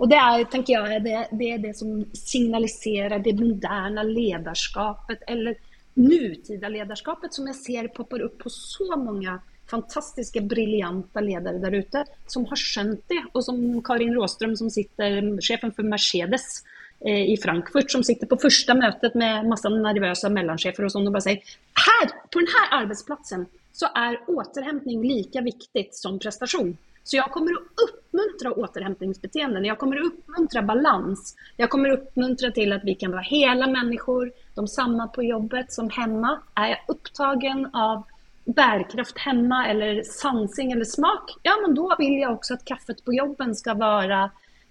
[0.00, 5.58] Og det er, tenker jeg, det, det, er det som signaliserer det moderne lederskapet, eller
[6.00, 9.36] nutida lederskapet, som jeg ser popper opp på så mange
[9.68, 13.20] fantastiske, briljante ledere der ute, som har skjønt det.
[13.34, 18.38] Og som Karin Råstrøm, som sitter, sjefen for Mercedes, Eh, i Frankfurt som sitter på
[18.40, 23.44] første møtet med masse nervøse mellanchefer og sånn og bare sier her, på denne arbeidsplassen
[23.76, 26.72] så er återhämtning like viktig som prestasjon.
[27.04, 29.66] Så jeg kommer å oppmuntre återhämtningsbeteenden.
[29.68, 31.34] Jeg kommer å oppmuntre balans.
[31.60, 35.70] Jeg kommer å oppmuntre til at vi kan være hele mennesker, de samme på jobbet
[35.76, 36.32] som hjemme.
[36.58, 38.08] Er jeg opptagen av
[38.46, 43.14] bærekraft hjemme eller sansing eller smak, ja, men da vil jeg også at kaffet på
[43.16, 44.28] jobben skal være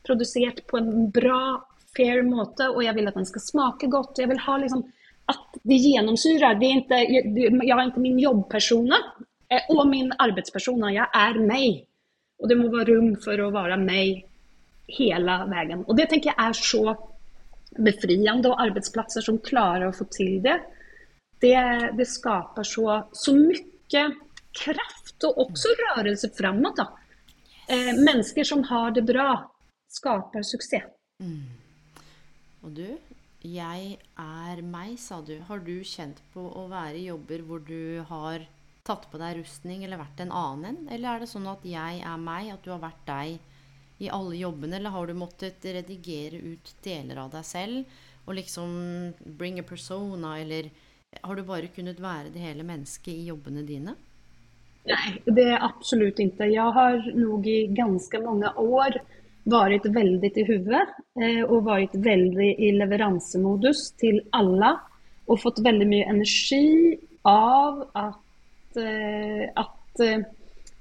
[0.08, 1.42] produsert på en bra
[1.96, 4.20] fair måte, og jeg vil at den skal smake godt.
[4.20, 4.86] Jeg vil ha liksom
[5.32, 6.60] at det gjennomsyrer.
[6.60, 7.02] Det er ikke,
[7.66, 9.00] jeg er ikke min jobbpersona
[9.50, 10.94] eh, og min arbeidspersona.
[10.94, 11.84] Jeg er meg.
[12.42, 14.26] Og det må være rom for å være meg
[14.92, 15.84] hele veien.
[15.88, 16.96] Og det tenker jeg er så
[17.76, 20.60] befriende, og arbeidsplasser som klarer å få til det,
[21.44, 21.58] det,
[21.98, 24.06] det skaper så, så mye
[24.56, 26.94] kraft og også rørelse framover.
[27.68, 29.40] Eh, mennesker som har det bra,
[29.92, 30.88] skaper suksess.
[31.24, 31.55] Mm.
[32.66, 32.98] Og du,
[33.46, 35.38] 'jeg er meg', sa du.
[35.48, 38.48] Har du kjent på å være i jobber hvor du har
[38.84, 40.90] tatt på deg rustning eller vært en annen en?
[40.90, 43.40] Eller er det sånn at 'jeg er meg', at du har vært deg
[44.02, 44.76] i alle jobbene?
[44.80, 47.86] Eller har du måttet redigere ut deler av deg selv
[48.26, 50.72] og liksom bring a persona, eller
[51.24, 53.96] har du bare kunnet være det hele mennesket i jobbene dine?
[54.86, 56.50] Nei, det er absolutt ikke.
[56.50, 58.98] Jeg har nok i ganske mange år
[59.46, 60.88] varit väldigt i huvudet
[61.48, 64.80] og och varit väldigt i leveransemodus till alla
[65.26, 70.20] och fått väldigt mycket energi av att, eh, att eh,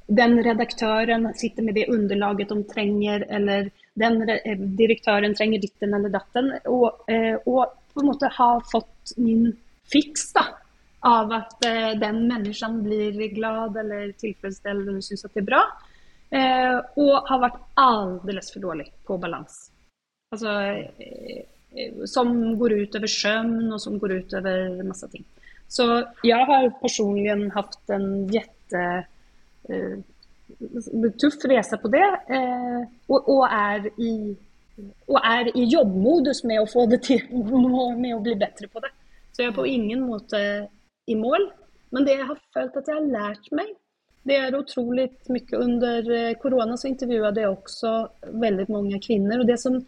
[0.07, 4.27] den redaktören sitter med det underlaget de trenger eller den
[4.77, 6.90] direktøren trenger ditten eller datten Og,
[7.46, 9.53] og, på en måte ha fått min
[9.92, 10.42] fiks da,
[11.07, 15.61] av at eh, den mennesken blir glad eller tilfredsställd eller syns at det er bra.
[16.30, 19.58] Eh, og har vært alldeles for dårlig på balans.
[20.34, 20.54] Altså,
[20.98, 21.44] eh,
[22.06, 25.24] som går ut over søvn og som går ut over masse ting.
[25.68, 25.87] Så
[26.26, 28.82] jeg har personlig hatt en jette
[29.68, 29.96] eh,
[31.20, 32.06] tuff resa på det.
[32.28, 34.12] Eh, og, og, er i,
[35.08, 37.24] og er i jobbmodus med å få det til,
[38.02, 38.92] med å bli bedre på det.
[39.34, 40.40] Så jeg er på ingen måte
[41.10, 41.48] i mål.
[41.94, 43.70] Men det jeg har følt at jeg har lært meg,
[44.28, 45.58] det er utrolig mye.
[45.60, 46.08] Under
[46.40, 47.92] korona eh, så intervjuet jeg også
[48.44, 49.42] veldig mange kvinner.
[49.42, 49.78] Og det som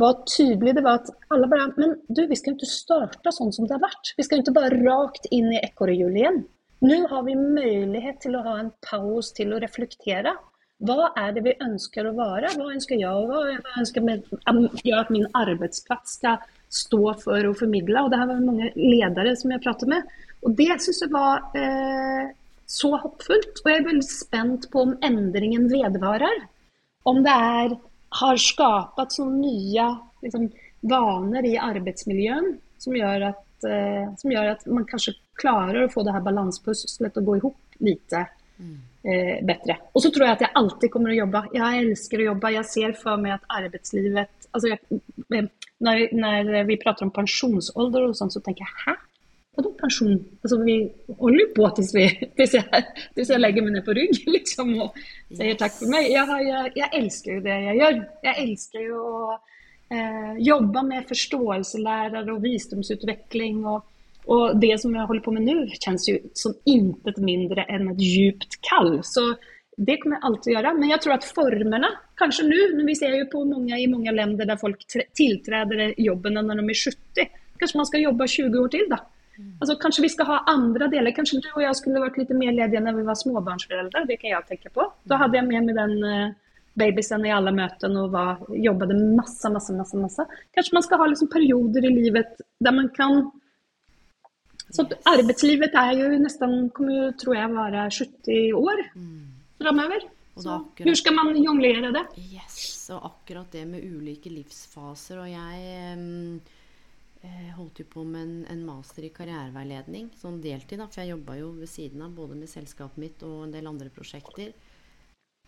[0.00, 3.66] var tydelig, det var at alle bare Men du, vi skal ikke starte sånn som
[3.66, 4.14] det har vært.
[4.16, 6.44] Vi skal ikke bare rakt inn i ekorrhjulet igjen.
[6.80, 10.32] Nå har vi mulighet til å ha en pause til å reflektere.
[10.80, 12.54] Hva er det vi være?
[12.56, 13.58] Hva ønsker jeg å være?
[13.60, 16.40] Hva ønsker jeg at min arbeidsplass skal
[16.72, 18.00] stå for å formidle?
[18.00, 20.08] Og det her var mange ledere som jeg pratet med.
[20.40, 22.32] Og det syns jeg var eh,
[22.70, 23.62] så hoppfullt.
[23.62, 26.44] Og jeg er veldig spent på om endringen vedvarer.
[27.08, 27.76] Om det er,
[28.20, 29.86] har skapt sånne nye
[30.24, 30.50] liksom,
[30.90, 36.24] vaner i arbeidsmiljøet som eh, som gjør at man kanskje klarer å få det her
[36.24, 39.76] balansepuslet å gå i hop litt eh, bedre.
[39.92, 41.44] Og så tror jeg at jeg alltid kommer å jobbe.
[41.56, 42.54] Jeg elsker å jobbe.
[42.56, 45.00] Jeg ser for meg at arbeidslivet altså jeg,
[45.80, 48.96] når, når, vi prater om pensjonsalder og sånn, så tenker jeg hæ?
[49.60, 50.14] Vadå pensjon?
[50.40, 50.74] Altså, vi
[51.20, 54.96] holder på til jeg, jeg, legger meg ned på rygg liksom, og
[55.28, 56.08] sier takk for meg.
[56.08, 57.98] Jeg, jeg, jeg, elsker jo det jeg gjør.
[58.24, 63.60] Jeg elsker jo å eh, jobbe med forståelselærer og visdomsutvikling.
[63.68, 63.84] Og,
[64.32, 68.00] og, det som jeg holder på med nå, kjennes jo som intet mindre enn et
[68.00, 68.96] djupt kall.
[69.04, 69.34] Så
[69.76, 70.74] det kommer jeg alltid å gjøre.
[70.80, 74.16] Men jeg tror at formene, kanskje nå, når vi ser jo på mange i mange
[74.16, 78.72] land der folk tiltreder jobbene når de er 70, kanskje man skal jobbe 20 år
[78.72, 79.04] til, da.
[79.60, 81.14] Alltså, kanskje vi skal ha andre deler.
[81.16, 84.06] Kanskje du og jeg skulle vært litt mer ledige når vi var småbarnsforeldre.
[84.08, 84.86] Det kan jeg tenke på.
[85.10, 86.32] Da hadde jeg med meg den uh,
[86.80, 88.40] babysen i alle møtene, og var,
[89.18, 90.24] masse, masse, masse, masse.
[90.24, 93.30] Kanskje Kanske man skal ha liksom perioder i livet der man kan
[94.70, 94.98] så yes.
[95.02, 99.26] arbetslivet är ju nästan, kommer jo, tror jeg, være 70 år mm.
[99.60, 102.04] Hvordan skal man jonglere det?
[102.16, 105.18] Yes, og akkurat det med ulike livsfaser.
[105.20, 106.00] Og jeg
[107.20, 111.02] jeg eh, holdt jo på med en, en, master i karriereveiledning, sånn deltid, da, for
[111.02, 114.54] jeg jobba jo ved siden av både med selskapet mitt og en del andre prosjekter.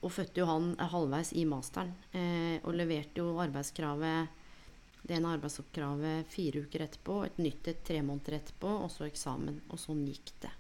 [0.03, 4.41] Og fødte jo han halvveis i masteren, eh, og leverte jo arbeidskravet
[5.03, 9.63] det ene arbeidsoppkravet fire uker etterpå, et nytt et tre måneder etterpå, og så eksamen.
[9.73, 10.53] Og sånn gikk det.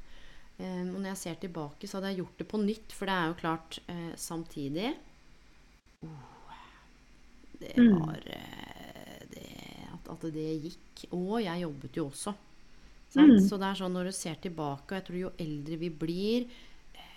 [0.59, 3.19] Eh, og når jeg ser tilbake, så hadde jeg gjort det på nytt, for det
[3.19, 4.91] er jo klart eh, samtidig
[6.07, 6.57] oh,
[7.61, 7.95] Det mm.
[8.01, 8.92] var eh,
[10.11, 11.07] at, det gikk.
[11.13, 12.35] Og jeg jobbet jo også.
[13.13, 13.39] Mm.
[13.45, 16.47] Så det er sånn når du ser tilbake, og jeg tror jo eldre vi blir,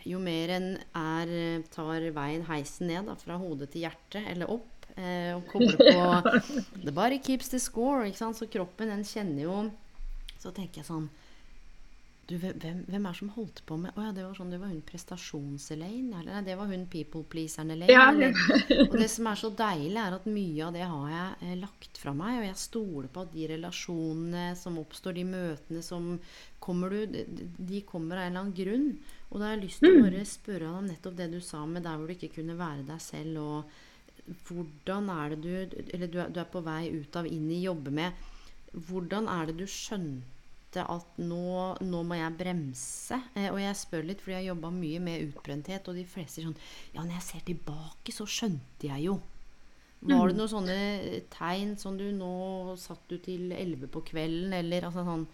[0.05, 0.67] jo mer en
[0.99, 1.29] er,
[1.73, 6.43] tar veien heisen ned da, fra hodet til hjertet, eller opp, eh, og kobler på
[6.85, 8.05] The body keeps the score.
[8.05, 8.37] ikke sant?
[8.37, 9.57] Så kroppen den kjenner jo
[10.37, 11.07] Så tenker jeg sånn
[12.25, 14.71] du, hvem, hvem, er som holdt på med Å ja, det var sånn, det var
[14.71, 16.21] hun prestasjons-Elaine?
[16.21, 17.93] Eller det var hun people pleaseren-Elaine?
[17.93, 18.07] Ja.
[18.89, 22.01] og det som er så deilig, er at mye av det har jeg eh, lagt
[22.01, 22.39] fra meg.
[22.39, 26.15] Og jeg stoler på at de relasjonene som oppstår, de møtene som
[26.65, 27.19] kommer du,
[27.61, 28.91] de kommer av en eller annen grunn.
[29.29, 30.05] Og da har jeg lyst til å mm.
[30.07, 32.87] bare spørre deg om nettopp det du sa med der hvor du ikke kunne være
[32.89, 33.41] deg selv.
[33.43, 33.83] og
[34.47, 37.61] hvordan er det du Eller du er, du er på vei ut av, inn i
[37.61, 38.25] jobbe med.
[38.73, 40.34] Hvordan er det du skjønte
[40.83, 41.45] at nå,
[41.85, 43.19] nå, må jeg bremse.
[43.35, 46.41] Eh, og jeg spør litt, fordi jeg har jobba mye med utbrenthet, og de fleste
[46.41, 46.59] sier sånn
[46.95, 49.17] Ja, når jeg ser tilbake, så skjønte jeg jo.
[50.05, 50.39] Var det mm.
[50.39, 50.77] noen sånne
[51.33, 55.27] tegn som du nå satt du til elleve på kvelden, eller altså sånn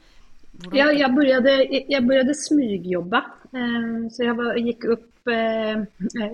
[0.52, 0.76] hvordan?
[0.76, 3.24] Ja, jeg begynte, jeg begynte smygjobbe.
[3.52, 5.88] Eh, så jeg var, gikk opp, eh,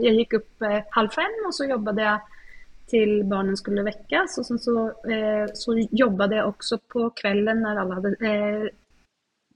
[0.04, 0.68] jeg gikk opp
[0.98, 2.34] halv fem, og så jobbet jeg
[2.92, 4.40] til barna skulle vekkes.
[4.42, 4.76] Og så, så,
[5.12, 8.14] eh, så jobbade jeg også på kvelden når alle hade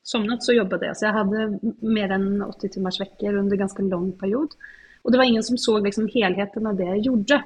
[0.02, 0.96] eh, somnat så jobbet jeg.
[0.96, 4.56] Så jeg hadde mer enn 80 timers vekker under ganske lang period.
[5.04, 7.42] Og det var ingen som såg liksom helheten av det jeg gjorde.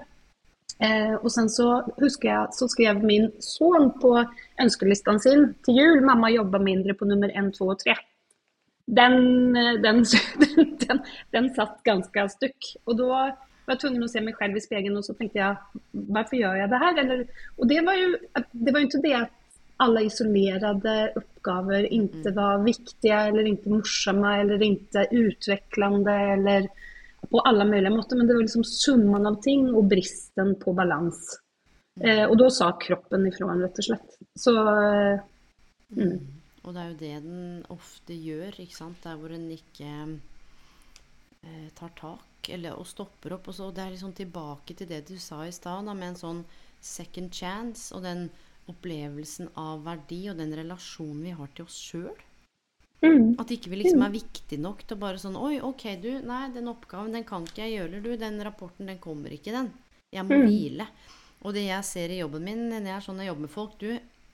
[0.79, 4.11] Eh, og sen så husker jeg så skrev min son på
[4.59, 7.95] ønskelisten sin til jul, mamma jobba mindre på nummer 1, 2 og 3.
[8.85, 10.03] Den, den,
[10.43, 12.73] den, den, den satt ganske stykk.
[12.85, 13.07] Og da
[13.65, 15.55] var jeg tvungen å se meg selv i spegeln og så tenkte jeg
[15.93, 17.25] 'Hvorfor gjør jeg det her?' Eller,
[17.57, 18.09] og det var jo
[18.65, 19.31] det var ikke det att
[19.77, 22.35] alla isolerade uppgaver inte mm.
[22.35, 26.67] var viktiga eller inte morsamma eller inte utvecklande eller
[27.29, 28.15] på alla möjliga måter.
[28.15, 31.39] Men det var liksom summan av ting och bristen på balans.
[31.99, 32.19] Mm.
[32.19, 34.17] Eh, och då sa kroppen ifrån rett og slett.
[34.35, 35.19] Så eh,
[35.95, 36.11] mm.
[36.11, 36.35] mm.
[36.65, 39.03] Og det er jo det den ofte gjør, ikke sant.
[39.03, 39.89] Der hvor en ikke
[41.45, 43.49] eh, tar tak eller, og stopper opp.
[43.51, 46.41] Og så, det er liksom tilbake til det du sa i stad, med en sånn
[46.81, 48.27] second chance og den
[48.71, 52.15] opplevelsen av verdi og den relasjonen vi har til oss sjøl.
[53.03, 53.35] Mm.
[53.41, 56.11] At ikke vi liksom er viktig nok til å bare sånn Oi, OK, du.
[56.25, 58.11] Nei, den oppgaven den kan ikke jeg gjøre, du.
[58.19, 59.69] Den rapporten, den kommer ikke, den.
[60.15, 60.45] Jeg må mm.
[60.47, 60.87] hvile.
[61.45, 63.75] Og det jeg ser i jobben min når jeg er sånn jeg jobber med folk
[63.81, 63.89] Du,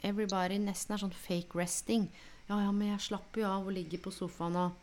[0.07, 2.07] everybody nesten er sånn fake resting.
[2.47, 4.79] Ja, ja, men jeg slapper jo av og ligger på sofaen og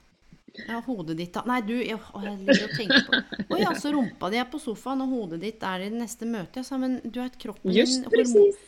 [0.67, 3.93] ja, hodet ditt da Nei, du, jeg, å, jeg ligger og tenker på ja, så
[3.93, 6.63] rumpa di er på sofaen, og hodet ditt er i det neste møtet.
[6.63, 8.59] Jeg sa, men du har et kroppen Just precis.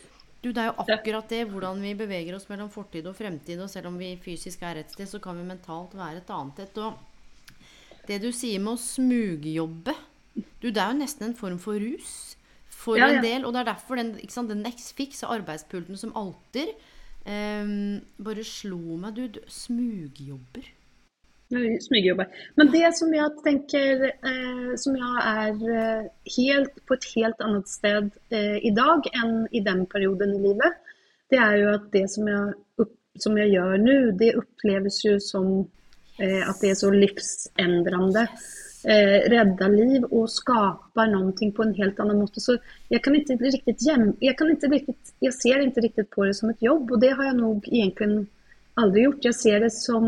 [0.41, 3.61] Du, det er jo akkurat det, hvordan vi beveger oss mellom fortid og fremtid.
[3.61, 6.63] Og selv om vi fysisk er et sted, så kan vi mentalt være et annet
[6.65, 6.81] et.
[6.81, 9.93] Og det du sier med å smugjobbe
[10.33, 12.37] Du, det er jo nesten en form for rus
[12.71, 13.19] for ja, ja.
[13.19, 13.45] en del.
[13.45, 16.71] Og det er derfor den, ikke sant, den Nexfix av arbeidspulten som alter
[17.27, 19.19] um, bare slo meg.
[19.19, 20.71] Du, du smugjobber.
[21.51, 22.27] Smygjobbar.
[22.55, 26.05] Men det som jeg tenker eh, som jeg är eh,
[26.37, 30.79] helt, på et helt annet sted eh, dag enn i den perioden i livet,
[31.31, 35.17] det er jo at det som jeg, opp, som jeg gjør nå, det oppleves jo
[35.19, 35.53] som
[36.19, 38.27] eh, at det er så livsendrende.
[38.81, 42.41] Eh, redda liv og skapar noe på en helt annen måte.
[42.41, 42.55] Så
[42.89, 46.33] jeg kan ikke riktig hjem, jeg, kan ikke riktig, jeg ser ikke riktig på det
[46.39, 48.23] som et jobb og det har jeg nok egentlig
[48.81, 49.27] aldri gjort.
[49.27, 50.07] Jeg ser det som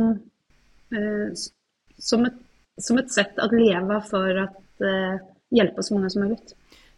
[1.98, 2.42] som, et,
[2.82, 4.48] som et sett å leve for å
[4.86, 6.40] eh, hjelpe så mange som mulig.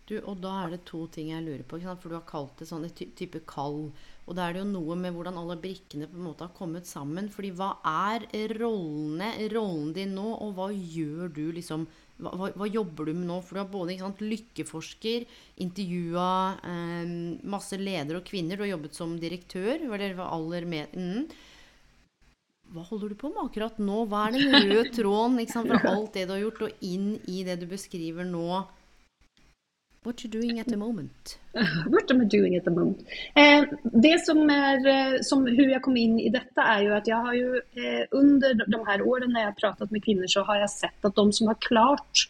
[0.05, 1.79] Du, og da er det to ting jeg lurer på.
[1.81, 3.88] For du har kalt det sånn type kall.
[4.25, 6.86] Og da er det jo noe med hvordan alle brikkene på en måte har kommet
[6.86, 7.31] sammen.
[7.34, 11.88] Fordi hva er rollene, rollen din nå, og hva gjør du liksom
[12.21, 13.39] hva, hva, hva jobber du med nå?
[13.43, 15.25] For du har både sant, lykkeforsker,
[15.65, 16.29] intervjua
[16.69, 17.15] eh,
[17.55, 18.62] masse ledere og kvinner.
[18.62, 19.89] Du har jobbet som direktør.
[19.89, 21.25] Eller aller med, mm.
[22.73, 24.06] Hva holder du på med akkurat nå?
[24.10, 27.43] Hva er den røde tråden liksom, fra alt det du har gjort, og inn i
[27.47, 28.63] det du beskriver nå?
[30.06, 31.39] What are you doing at the moment?
[31.93, 33.08] What am I doing at the moment?
[33.34, 37.10] Eh, det som er, eh, som hur jeg kom inn i dette, er jo at
[37.10, 40.45] jeg har jo eh, under de her årene når jeg har pratet med kvinner, så
[40.45, 42.28] har jeg sett at de som har klart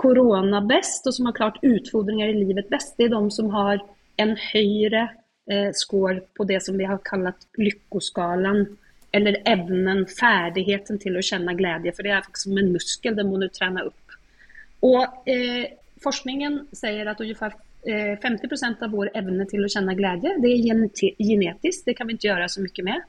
[0.00, 3.82] korona best, og som har klart utfordringer i livet best, det er de som har
[4.24, 5.08] en høyere
[5.50, 8.64] eh, score på det som vi har kalt lyckoskalan
[9.12, 11.94] eller evnen, ferdigheten til å kjenne glede.
[11.96, 14.18] For det er faktisk som en muskel, den må du trene opp.
[14.86, 17.56] Og eh, forskningen sier at ungefär
[17.88, 20.66] eh, 50% av vår evne til å kjenne glede, det er
[21.18, 21.86] genetisk.
[21.86, 23.08] Det kan vi ikke gjøre så mye med.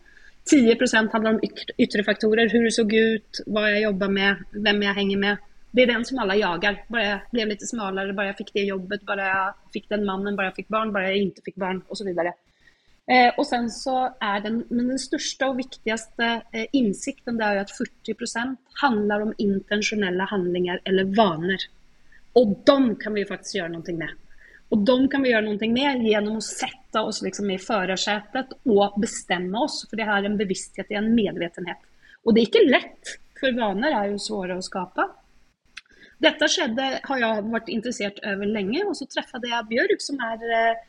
[0.50, 1.42] 10% handler om
[1.78, 2.50] ytre faktorer.
[2.50, 5.48] Hvordan det så ut, hva jeg jobber med, hvem jeg henger med.
[5.70, 6.80] Det er den som alle jager.
[6.90, 10.38] Bare jeg ble litt smalere, bare jeg fikk det jobbet, bare jeg fikk den mannen,
[10.40, 12.10] bare jeg fikk barn, bare jeg ikke fikk barn, osv.
[13.10, 17.62] Eh, och sen så er den, men den største og viktigste eh, insikten det jo
[17.64, 21.64] at 40% handlar om intensjonelle handlinger eller vaner.
[22.38, 24.14] Og dem kan vi faktisk gjøre noe med.
[24.70, 29.00] Og dem kan vi gjøre noe med gjennom å sette oss liksom i førersetet og
[29.02, 29.82] bestemme oss.
[29.90, 31.82] For det har en bevissthet, i en medvetenhet.
[32.22, 35.08] Og det er ikke lett, for vaner er jo svåre å skapa.
[36.22, 40.46] Dette skjedde, har jeg vært interessert over lenge, og så traff jeg Bjørg, som er
[40.54, 40.88] eh,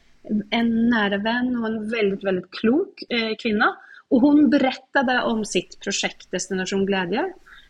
[0.50, 3.76] en nära vän och en väldigt, väldigt klok eh, kvinna.
[4.08, 7.20] Och hon berättade om sitt projekt Destination Glädje,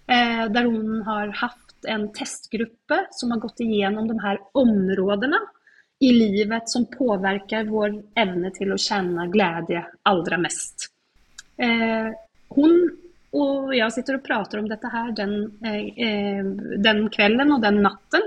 [0.07, 5.37] eh, där hon har haft en testgrupp som har gått igenom de här områdena
[6.01, 10.87] i livet som påverkar vår evne till att känna glädje allra mest.
[11.57, 12.15] Eh,
[12.49, 12.91] hon
[13.31, 16.45] och jag sitter och pratar om detta här den, eh, eh
[16.79, 18.21] den kvällen och den natten.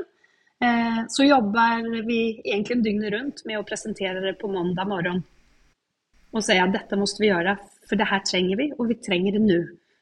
[0.64, 5.24] Eh, så jobber vi egentlig dygnet rundt med å presentere det på mandag morgen.
[6.34, 7.58] Og si at dette må vi gjøre,
[7.90, 9.60] for det her trenger vi, og vi trenger det nå.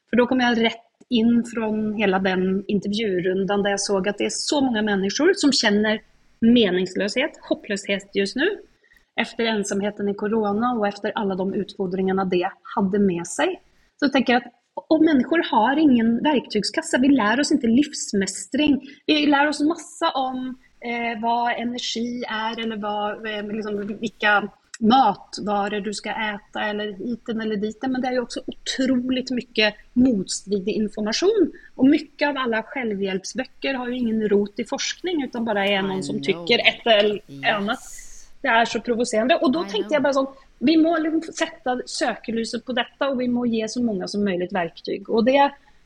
[0.08, 4.28] For da kom jeg rett inn fra hele den intervjurunden der jeg så at det
[4.28, 6.00] er så mange mennesker som kjenner
[6.42, 8.48] meningsløshet, håpløshet just nå.
[9.20, 13.58] efter ensomheten i korona og efter alle de utfordringene det hadde med seg.
[14.00, 19.26] Så tenker jeg att om människor har ingen verktygskassa, vi lär oss inte livsmästring, vi
[19.26, 24.50] lär oss massa om eh, vad energi är eller vad, eh, liksom, vilka
[24.80, 27.92] matvaror du ska äta eller hiten eller diten.
[27.92, 31.52] Men det är jo också otroligt mycket motstridig information.
[31.74, 36.02] Och mycket av alla självhjälpsböcker har ju ingen rot i forskning utan bara är någon
[36.02, 37.20] som tycker ett eller
[37.56, 37.78] annat.
[38.42, 39.36] Det er så provoserende.
[39.38, 40.32] Og da tenkte jeg bare sånn
[40.62, 44.46] Vi må liksom sette søkelyset på dette, og vi må gi så mange som mulig
[44.54, 45.00] verktøy.
[45.08, 45.40] Og det,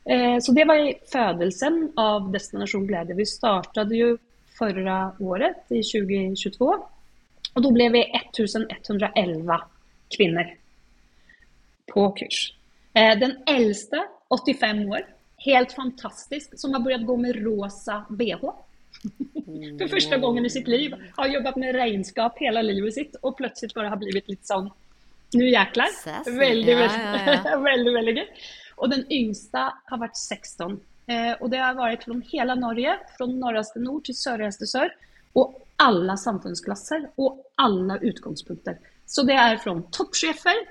[0.04, 3.16] eh, så det var i fødelsen av Destinasjon Glede.
[3.16, 4.16] Vi startet jo
[4.58, 6.68] forrige året, i 2022.
[7.56, 9.58] Og da ble vi 1111
[10.12, 10.52] kvinner
[11.88, 12.52] på kurs.
[12.92, 15.08] Eh, den eldste, 85 år,
[15.46, 18.44] helt fantastisk, som har begynt gå med rosa bh.
[19.80, 20.94] For første gången i sitt liv.
[21.16, 24.68] Har jobbat med regnskap hele livet sitt og plötsligt bare har blivit litt sånn
[25.34, 25.90] Nå jæklar.
[26.30, 27.56] Veldig, ja, ja, ja.
[27.58, 28.26] veldig, veldig gøy.
[28.78, 30.76] Og den yngste har vært 16.
[31.10, 34.94] Eh, og det har vært fra hele Norge, fra nordligste nord til sørligste sør.
[35.36, 38.78] Og alle samfunnsklasser og alle utgangspunkter.
[39.06, 40.62] Så det er fra toppsjefer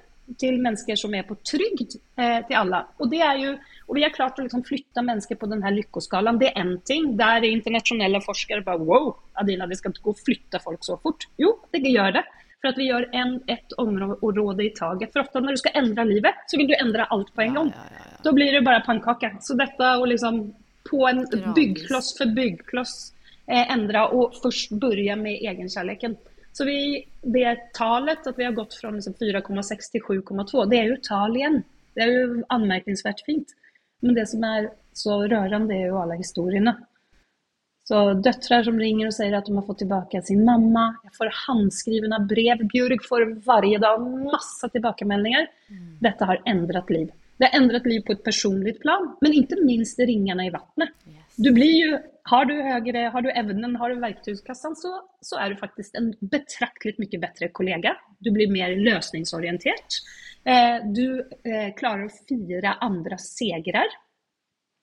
[0.41, 2.81] til mennesker som er på trygd, eh, til alle.
[2.99, 3.53] Og det er jo
[3.85, 6.39] og vi har klart å liksom flytte mennesker på denne lykkeskalaen.
[6.41, 7.11] Det er én ting.
[7.19, 11.27] Der internasjonale forskere bare Wow, Adina, vi skal ikke gå og flytte folk så fort.
[11.41, 12.23] Jo, det gjør det.
[12.61, 15.11] For at vi gjør en, ett område i taget.
[15.13, 17.73] For ofte når du skal endre livet, så vil du endre alt på en gang.
[17.75, 19.35] Ja, ja, ja, da blir det bare pannkake.
[19.45, 20.47] Så dette å liksom
[20.89, 21.21] på en
[21.53, 22.95] byggkloss for byggkloss
[23.45, 26.17] eh, endre og først begynne med egenkjærligheten.
[26.55, 30.89] Så vi, det tallet, at vi har gått fra liksom 4,6 til 7,2, det er
[30.89, 31.61] jo tall igjen.
[31.95, 33.55] Det er jo anmerkningsverdig fint.
[34.03, 36.75] Men det som er så rørende, er jo alle historiene.
[37.85, 40.87] Så døtre som ringer og sier at de har fått tilbake sin mamma.
[41.05, 42.63] Jeg får håndskrevne brev.
[42.71, 45.45] Bjørg får hver dag masse tilbakemeldinger.
[45.69, 45.91] Mm.
[46.07, 47.13] Dette har endret liv.
[47.37, 50.93] Det har endret liv på et personlig plan, men ikke minst ringene i vannet.
[51.35, 51.97] Du blir jo,
[52.31, 56.13] har du høyere, har du evnen, har du verktøykassen, så, så er du faktisk en
[56.31, 57.97] betraktelig mye bedre kollega.
[58.23, 59.99] Du blir mer løsningsorientert.
[60.45, 63.93] Eh, du eh, klarer å fire andres segrer.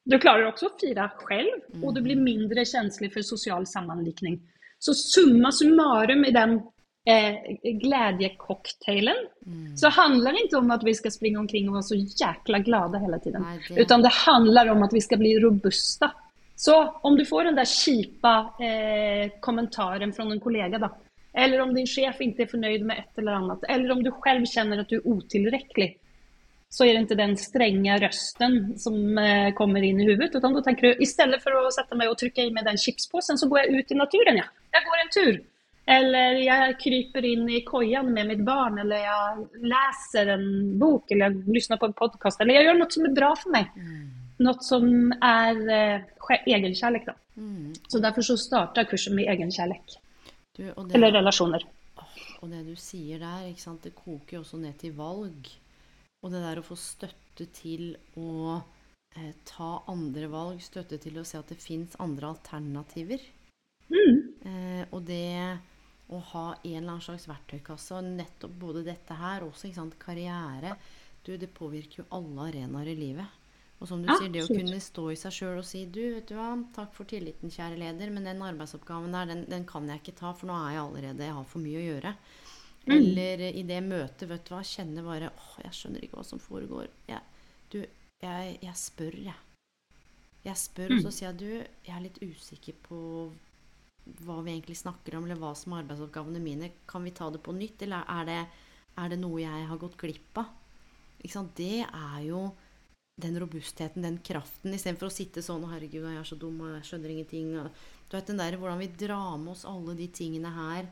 [0.05, 2.25] Du klarer også å fire selv, og du blir mm.
[2.27, 4.41] mindre kjenslig for sosial sammenlikning.
[4.83, 6.57] Så summa summarum i den
[7.07, 9.77] eh, glädjecocktailen mm.
[9.79, 13.03] så handler det ikke om at vi skal springe omkring og være så jækla glade
[13.05, 13.47] hele tiden.
[13.47, 13.87] Nej, det...
[13.87, 16.11] Utan det handler om at vi skal bli robusta.
[16.59, 16.75] Så
[17.07, 20.91] om du får den der kipa eh, kommentaren fra en kollega da,
[21.33, 23.65] eller om din chef inte är förnöjd med ett eller annat.
[23.69, 25.99] Eller om du själv känner att du är otillräcklig.
[26.69, 30.35] Så är det inte den stränga rösten som eh, kommer in i huvudet.
[30.35, 33.39] Utan då tänker du istället för att sätta mig och trycka i mig den chipspåsen
[33.39, 34.37] så går jag ut i naturen.
[34.37, 34.45] Ja.
[34.71, 35.43] Jag går en tur.
[35.87, 38.79] Eller jag kryper in i kojan med mitt barn.
[38.79, 41.11] Eller jag läser en bok.
[41.11, 42.41] Eller jag lyssnar på en podcast.
[42.41, 43.73] Eller jag gör något som är bra för mig.
[43.77, 44.11] Mm.
[44.37, 46.01] Något som är eh,
[46.47, 47.03] egenkärlek.
[47.07, 47.13] Då.
[47.37, 47.73] Mm.
[47.89, 50.02] Så därför så startar kursen med egenkärlek.
[50.53, 51.65] Du, det, Eller relasjoner.
[52.43, 55.49] Og det du sier der, sant, det koker jo også ned til valg.
[56.23, 58.59] Og det der å få støtte til å
[59.17, 63.25] eh, ta andre valg, støtte til å se at det fins andre alternativer.
[63.89, 64.19] Mm.
[64.45, 65.59] Eh, og det
[66.13, 70.77] å ha en eller annen slags verktøykasse, nettopp både dette her, også sant, karriere
[71.23, 73.42] du, Det påvirker jo alle arenaer i livet.
[73.83, 76.03] Og som du ja, sier, det å kunne stå i seg sjøl og si du,
[76.15, 79.89] vet du hva, takk for tilliten, kjære leder, men den arbeidsoppgaven der, den, den, kan
[79.91, 82.13] jeg ikke ta, for nå er jeg allerede Jeg har for mye å gjøre.
[82.85, 82.95] Mm.
[82.95, 86.43] Eller i det møtet, vet du hva, kjenner bare åh, jeg skjønner ikke hva som
[86.43, 86.87] foregår.
[87.11, 87.81] Jeg, du,
[88.23, 89.39] jeg, jeg spør, jeg.
[90.47, 90.99] Jeg spør, mm.
[91.01, 93.03] og så sier jeg du, jeg er litt usikker på
[94.23, 96.71] hva vi egentlig snakker om, eller hva som er arbeidsoppgavene mine.
[96.91, 98.43] Kan vi ta det på nytt, eller er det,
[99.03, 100.59] er det noe jeg har gått glipp av?
[101.59, 102.49] Det er jo
[103.15, 106.87] den robustheten, den kraften, istedenfor å sitte sånn 'Herregud, jeg er så dum, og jeg
[106.89, 107.71] skjønner ingenting'.
[108.09, 110.89] Du vet den der hvordan vi drar med oss alle de tingene her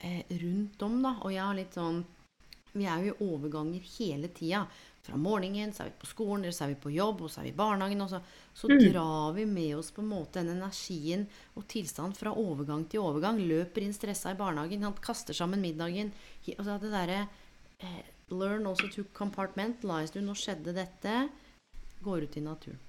[0.00, 1.18] eh, rundt om, da.
[1.22, 2.04] Og jeg har litt sånn
[2.72, 4.66] Vi er jo i overganger hele tida.
[5.04, 7.42] Fra morgenen så er vi på skolen, eller så er vi på jobb, og så
[7.42, 8.00] er vi i barnehagen.
[8.00, 8.20] Og så,
[8.54, 8.78] så mm.
[8.86, 13.42] drar vi med oss på en måte den energien og tilstanden fra overgang til overgang.
[13.44, 16.14] Løper inn stressa i barnehagen, han kaster sammen middagen.
[16.56, 17.28] Altså det derre
[17.84, 18.00] eh,
[18.32, 20.14] Learn also to compartmentalize.
[20.14, 21.28] Du, nå skjedde dette
[22.04, 22.82] går ut i naturen.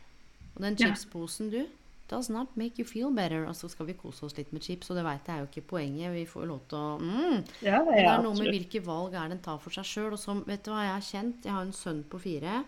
[0.53, 1.63] Og den chipsposen, du
[2.11, 3.45] Does not make you feel better.
[3.47, 5.49] Og så skal vi kose oss litt med chips, og det veit jeg er jo
[5.49, 6.13] ikke poenget.
[6.13, 7.37] Vi får lov til å mm.
[7.63, 10.11] ja, det, er noe med hvilke valg er den tar for seg sjøl.
[10.13, 11.47] Og som, vet du hva jeg har kjent?
[11.47, 12.59] Jeg har en sønn på fire.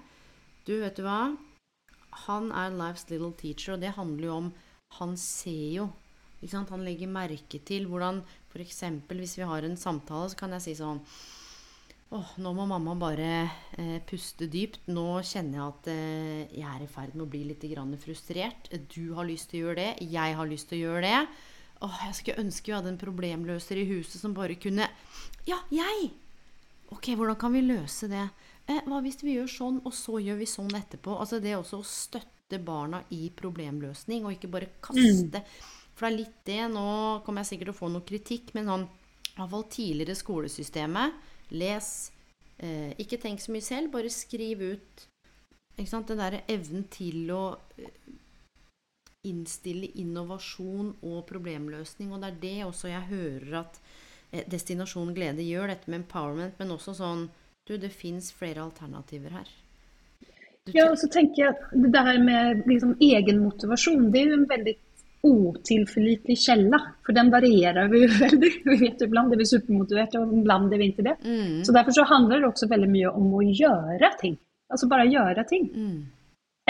[0.65, 1.35] Du, vet du hva?
[2.25, 4.53] Han er life's little teacher, og det handler jo om
[5.01, 5.89] Han ser jo
[6.39, 6.69] Ikke sant?
[6.71, 8.21] Han legger merke til hvordan
[8.53, 8.83] f.eks.
[9.11, 11.01] hvis vi har en samtale, så kan jeg si sånn
[12.15, 13.29] Åh, nå må mamma bare
[13.75, 14.85] eh, puste dypt.
[14.87, 17.65] Nå kjenner jeg at eh, jeg er i ferd med å bli litt
[17.99, 18.69] frustrert.
[18.93, 20.07] Du har lyst til å gjøre det.
[20.13, 21.19] Jeg har lyst til å gjøre det.
[21.83, 24.87] Åh, jeg skulle ønske vi hadde en problemløser i huset som bare kunne
[25.49, 26.13] Ja, jeg!
[26.93, 28.23] Ok, hvordan kan vi løse det?
[28.69, 31.19] Eh, hva hvis vi gjør sånn, og så gjør vi sånn etterpå?
[31.19, 35.43] Altså det også å støtte barna i problemløsning, og ikke bare kaste.
[35.43, 35.61] Mm.
[35.91, 36.61] For det er litt det.
[36.71, 36.89] Nå
[37.25, 38.87] kommer jeg sikkert til å få noe kritikk, men sånn
[39.35, 41.23] i hvert fall tidligere skolesystemet
[41.53, 41.89] Les.
[42.57, 45.07] Eh, ikke tenk så mye selv, bare skriv ut
[45.75, 47.89] Den derre evnen til å eh,
[49.27, 52.13] innstille innovasjon og problemløsning.
[52.13, 53.81] Og det er det også jeg hører at
[54.31, 57.27] eh, Destinasjon glede gjør, dette med empowerment, men også sånn
[57.65, 59.47] Du, det fins flere alternativer her.
[60.69, 64.49] ja, og så tenker jeg at det her med liksom egenmotivasjon, det er jo en
[64.51, 64.75] veldig
[65.25, 66.81] otillförlitlig källa.
[67.05, 68.61] För den varierar vi ju väldigt.
[68.65, 71.15] Vi vet ibland är vi supermotiverade och ibland är vi inte det.
[71.25, 71.65] Mm.
[71.65, 74.37] Så därför så handlar det också väldigt mycket om att göra ting.
[74.69, 75.69] Alltså bara göra ting.
[75.75, 76.05] Mm.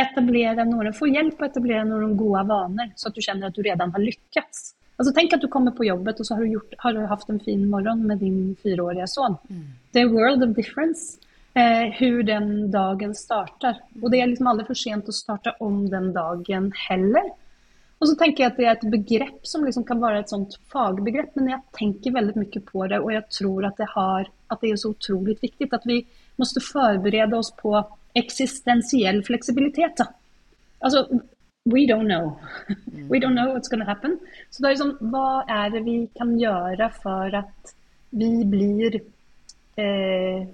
[0.02, 3.62] Etablera några, få hjälp att etablera några goda vanor så att du känner att du
[3.62, 4.76] redan har lyckats.
[4.98, 7.30] Alltså tänk att du kommer på jobbet och så har du, gjort, har du haft
[7.30, 9.36] en fin morgon med din fyraåriga son.
[9.50, 9.64] Mm.
[9.92, 11.18] Det är world of difference.
[11.54, 13.78] Eh, hur den dagen startar.
[14.02, 17.24] Och det är liksom aldrig för sent att starta om den dagen heller.
[18.06, 20.52] Og så tenker jeg at det er et begrep som liksom kan være et sånt
[20.70, 24.62] fagbegrep, men jeg tenker veldig mye på det, og jeg tror at det, har, at
[24.62, 26.04] det er så utrolig viktig at vi
[26.38, 27.72] må forberede oss på
[28.14, 29.98] eksistensiell fleksibilitet.
[29.98, 30.06] Da.
[30.86, 31.02] Altså,
[31.66, 32.38] we don't know.
[33.10, 34.20] we don't know what's going to happen.
[34.52, 37.76] Så det er liksom, hva er det vi kan gjøre for at
[38.14, 39.02] vi blir
[39.82, 40.46] eh,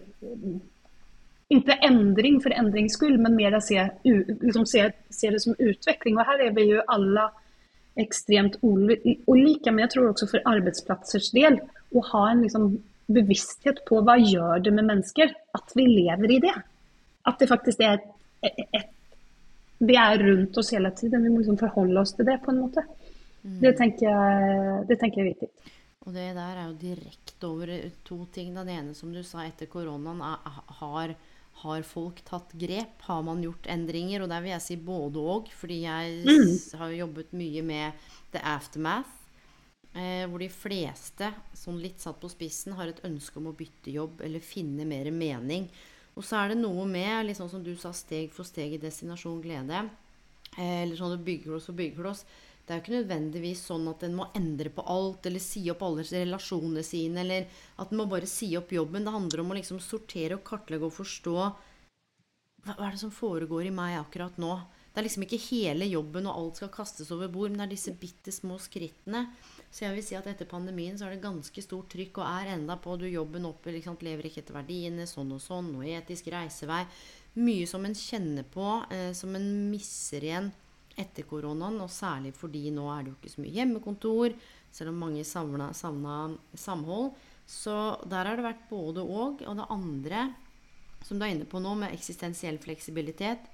[1.52, 6.16] ikke endring for endrings skyld, men mer se, liksom se, se, det som utvikling.
[6.16, 7.28] Og her er vi jo alle
[8.00, 11.60] ekstremt olika, men jeg tror også for arbeidsplassers del
[11.92, 12.70] å ha en liksom
[13.12, 16.56] bevissthet på hva gjør det med mennesker at vi lever i det.
[17.28, 18.90] At det faktisk er et, et,
[19.82, 21.24] Det er rundt oss hele tiden.
[21.24, 22.84] Vi må liksom forholde oss til det på en måte.
[23.42, 23.60] Mm.
[23.64, 25.76] Det, tenker jeg, det tenker jeg er viktig.
[26.06, 27.74] Og det der er jo direkte over
[28.06, 28.54] to ting.
[28.56, 30.22] Den ene som du sa etter koronaen,
[30.82, 31.16] har
[31.62, 33.02] har folk tatt grep?
[33.08, 34.24] Har man gjort endringer?
[34.24, 36.54] Og der vil jeg si både og, fordi jeg mm.
[36.82, 39.18] har jobbet mye med the aftermath.
[39.92, 43.92] Eh, hvor de fleste, sånn litt satt på spissen, har et ønske om å bytte
[43.92, 45.68] jobb eller finne mer mening.
[46.16, 49.42] Og så er det noe med, sånn som du sa, steg for steg i destinasjon
[49.44, 49.84] glede.
[50.58, 52.24] Eh, eller sånn du bygger oss og bygger oss.
[52.66, 55.82] Det er jo ikke nødvendigvis sånn at en må endre på alt eller si opp
[55.86, 57.48] alle relasjonene sine, eller
[57.82, 59.08] at en må bare si opp jobben.
[59.08, 61.36] Det handler om å liksom sortere og kartlegge og forstå
[62.62, 64.54] hva, er det som foregår i meg akkurat nå.
[64.92, 67.74] Det er liksom ikke hele jobben og alt skal kastes over bord, men det er
[67.74, 69.24] disse bitte små skrittene.
[69.72, 72.54] Så jeg vil si at etter pandemien så er det ganske stort trykk, og er
[72.58, 76.28] enda på du jobben oppe, liksom, lever ikke etter verdiene, sånn og sånn, og etisk
[76.36, 76.84] reisevei.
[77.40, 80.52] Mye som en kjenner på, eh, som en misser igjen
[81.00, 84.36] etter koronaen, og særlig fordi nå er det jo ikke så mye hjemmekontor,
[84.72, 87.12] selv om mange savna, samhold.
[87.48, 87.76] Så
[88.10, 89.42] der har det vært både og.
[89.44, 90.28] Og det andre,
[91.04, 93.50] som du er inne på nå, med eksistensiell fleksibilitet,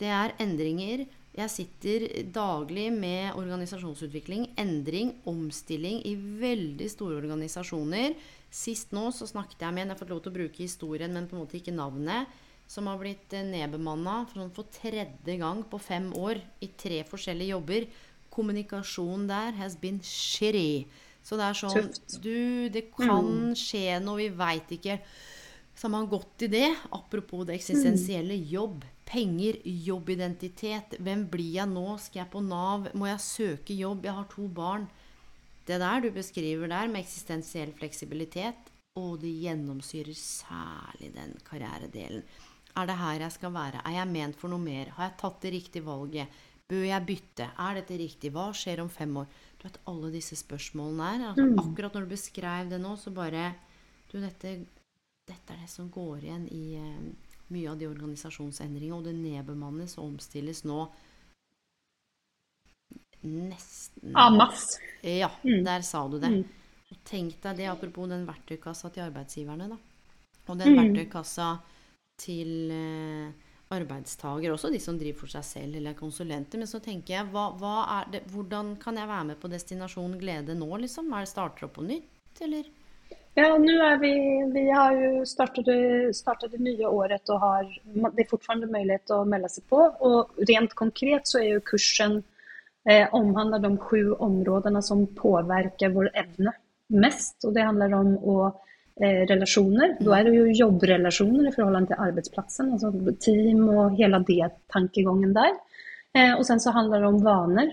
[0.00, 1.06] det er endringer.
[1.36, 8.16] Jeg sitter daglig med organisasjonsutvikling, endring, omstilling i veldig store organisasjoner.
[8.52, 11.12] Sist nå så snakket jeg med en, jeg har fått lov til å bruke historien,
[11.12, 12.32] men på en måte ikke navnet
[12.66, 17.54] som har blitt eh, nedbemanna for, for tredje gang på fem år i tre forskjellige
[17.54, 17.88] jobber.
[18.34, 20.86] Kommunikasjon der has been shitty.
[21.26, 21.88] Så det er sånn
[22.22, 23.54] Du, det kan mm.
[23.58, 25.00] skje noe, vi veit ikke.
[25.76, 26.68] Så har man gått i det.
[26.94, 28.36] Apropos det eksistensielle.
[28.38, 28.46] Mm.
[28.52, 28.84] Jobb.
[29.06, 29.58] Penger.
[29.64, 30.96] Jobbidentitet.
[31.02, 31.88] Hvem blir jeg nå?
[32.02, 32.88] Skal jeg på Nav?
[32.96, 34.06] Må jeg søke jobb?
[34.06, 34.86] Jeg har to barn.
[35.66, 42.22] Det der du beskriver der, med eksistensiell fleksibilitet, og det gjennomsyrer særlig den karrieredelen.
[42.76, 43.80] Er det her jeg skal være?
[43.88, 44.92] Er jeg ment for noe mer?
[44.96, 46.40] Har jeg tatt det riktige valget?
[46.68, 47.50] Bør jeg bytte?
[47.62, 48.32] Er dette riktig?
[48.34, 49.28] Hva skjer om fem år?
[49.56, 51.24] Du vet, alle disse spørsmålene her.
[51.30, 51.60] Altså, mm.
[51.62, 53.52] Akkurat når du beskrev det nå, så bare
[54.10, 54.52] Du, dette,
[55.26, 58.98] dette er det som går igjen i uh, mye av de organisasjonsendringene.
[58.98, 60.84] Og det nedbemannes og omstilles nå
[63.26, 64.78] nesten masse.
[65.02, 65.64] Ja, mm.
[65.66, 66.30] der sa du det.
[66.30, 66.98] Mm.
[67.06, 69.78] Tenk deg det, apropos den verktøykassa til arbeidsgiverne, da.
[70.46, 70.78] Og den mm.
[70.82, 71.48] verktøykassa
[72.20, 76.60] til eh, arbeidstaker, også de som driver for seg selv eller er konsulenter.
[76.60, 80.54] Men så tenker jeg, hva, hva det, hvordan kan jeg være med på Destinasjon glede
[80.58, 81.10] nå, liksom?
[81.12, 82.68] Er det starter opp på nytt, eller?
[83.36, 84.14] Ja, nå er vi,
[84.54, 85.68] vi har jo startet,
[86.16, 89.82] startet det nye året og har Det er fortsatt mulighet å melde seg på.
[90.08, 92.22] Og rent konkret så er jo kursen
[92.88, 96.54] eh, omhandler de sju områdene som påvirker vår evne
[96.96, 97.36] mest.
[97.44, 98.38] Og det handler om å,
[99.00, 99.96] relasjoner.
[100.00, 102.72] Da er det jo jobbrelasjoner i forhold til arbeidsplassen.
[102.76, 105.56] Altså team og hele det tankegangen der.
[106.16, 107.72] Eh, og sen så handler det om vaner.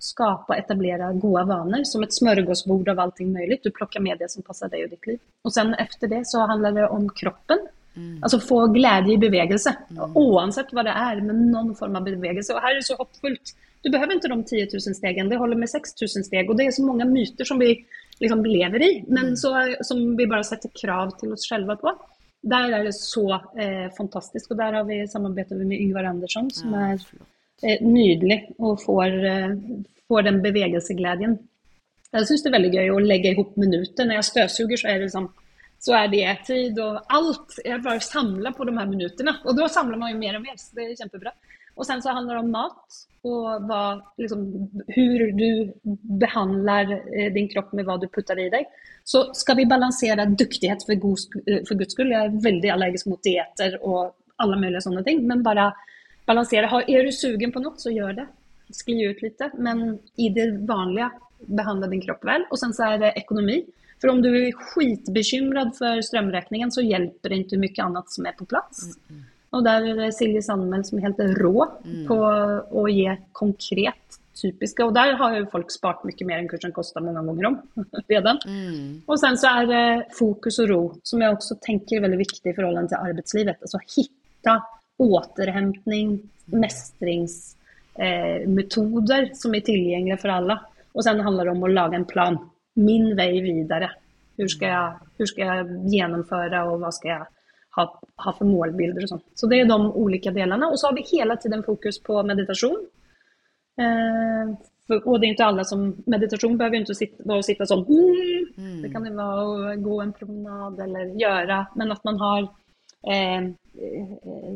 [0.00, 3.60] Skape og etablere gode vaner som et smørgåsbord av allting mulig.
[3.64, 5.20] Du plukker med det som passer deg og ditt liv.
[5.44, 7.66] Og sen etter det så handler det om kroppen.
[7.94, 8.22] Mm.
[8.22, 10.16] Alltså få glede i bevegelse, mm.
[10.18, 12.56] oavsett hva det er, men noen form av bevegelse.
[12.56, 13.52] Og her er det så hoppfullt.
[13.84, 16.50] Du behøver ikke de 10 000 stegene, det holder med 6000 steg.
[16.50, 17.76] Og det er så mange myter som vi
[18.20, 19.36] liksom lever i, men mm.
[19.36, 19.52] så,
[19.82, 21.94] som vi bare setter krav til oss selv på.
[22.44, 23.24] Der er det så
[23.56, 24.52] eh, fantastisk.
[24.52, 26.98] Og der har vi samarbeidet med Yngvar Andersson, som er
[27.62, 29.54] eh, nydelig og får, eh,
[30.08, 31.38] får den bevegelsesgleden.
[32.14, 34.06] Jeg syns det er veldig gøy å legge ihop minutter.
[34.06, 35.30] Når jeg støvsuger, så er det liksom
[35.84, 37.58] så er det tid og alt.
[37.64, 39.34] Jeg bare samler på de her minuttene.
[39.44, 41.32] Og da samler man jo mer og mer, så det er kjempebra.
[41.74, 44.42] Og sen så handler det om mat og vad, liksom,
[44.86, 45.72] hur du
[46.20, 48.68] behandler eh, din kropp med hva du puttar i deg.
[49.04, 51.18] Så skal vi balansere duktighet for, god,
[51.68, 52.12] för guds skull.
[52.12, 54.12] Jeg er veldig allergisk mot dieter og
[54.44, 55.24] alle mulige sånne ting.
[55.28, 55.70] Men bare
[56.28, 56.68] balansere.
[56.84, 58.28] Er du sugen på noe, så gjør det.
[58.72, 59.40] Skli ut litt.
[59.56, 61.10] Men i det vanlige,
[61.44, 62.44] behandla din kropp vel.
[62.52, 63.62] Og sen så er det ekonomi.
[64.00, 68.36] For om du er skitbekymret for strömräkningen så hjelper det ikke mye annet som er
[68.36, 68.84] på plass.
[68.84, 69.30] Mm -mm.
[69.54, 72.04] Og der er Silje Sandmæl som er helt rå mm.
[72.08, 74.82] på å gi konkret typiske.
[74.84, 77.56] Og der har jo folk spart mye mer enn kursen kosta mange ganger om.
[78.44, 79.02] Mm.
[79.10, 82.48] Og sen så er det fokus og ro, som jeg også tenker er veldig viktig
[82.50, 83.56] i forhold til arbeidslivet.
[83.64, 84.54] Altså hitta
[85.02, 86.08] återhentning,
[86.54, 90.56] mestringsmetoder eh, som er tilgjengelige for alle.
[90.94, 92.34] Og sen handler det om å lage en plan.
[92.78, 93.88] Min vei videre.
[94.34, 94.86] Hvordan skal jeg,
[95.30, 95.58] skal jeg
[95.94, 97.24] gjennomføre, og hva skal jeg
[97.76, 99.24] ha, ha för målbilder och sånt.
[99.34, 100.68] Så det är de olika delarna.
[100.68, 102.86] Och så har vi hela tiden fokus på meditation.
[103.80, 107.66] Eh, för, och det är inte alla som, meditation behöver inte sitta, vara att sitta
[107.66, 108.82] som mm.
[108.82, 112.42] Det kan det vara att gå en promenad eller göra, men att man har
[113.06, 114.54] eh, eh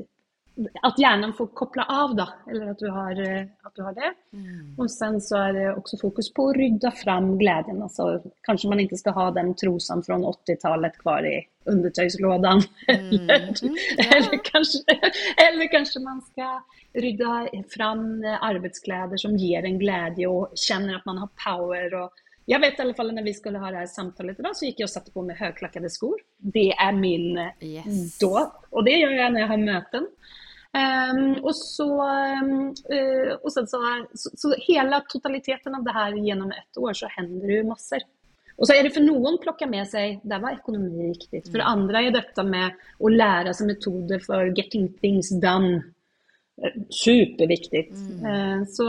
[0.82, 2.26] at hjernen får koppla av, da.
[2.50, 4.10] Eller at du har, eh, at du har det.
[4.32, 4.74] Mm.
[4.78, 7.82] Og sen så er det også fokus på å rydde fram gleden.
[7.84, 8.08] Altså,
[8.46, 11.36] kanskje man ikke skal ha den trosan fra 80-tallet kvar i
[11.68, 12.64] undertøyslådan.
[12.88, 13.30] Mm.
[13.38, 14.06] Eller, ja.
[14.16, 14.80] eller, kanskje,
[15.44, 16.62] eller kanskje man skal
[16.98, 21.94] rydde fram arbeidsklær som gir en glede og kjenner at man har power.
[22.02, 24.56] og jeg vet i alle fall når vi skulle ha det her samtalet i dag,
[24.56, 26.16] så gikk jeg og satte på meg høyklakkede skor.
[26.40, 28.16] Det er min yes.
[28.22, 28.46] da.
[28.72, 30.06] Og det gjør jeg når jeg har møten.
[30.78, 33.80] Um, og så, uh, og så, så,
[34.14, 38.04] så, hele totaliteten av det her gjennom ett år, så hender det masser.
[38.04, 38.14] masse.
[38.58, 41.44] Og så er det for noen plukka med seg Der var økonomi viktig.
[41.46, 41.68] For mm.
[41.72, 45.76] andre er dette med å lære seg metoder for getting things done
[46.62, 47.84] eh, superviktig.
[47.94, 48.24] Mm.
[48.26, 48.88] Uh, så,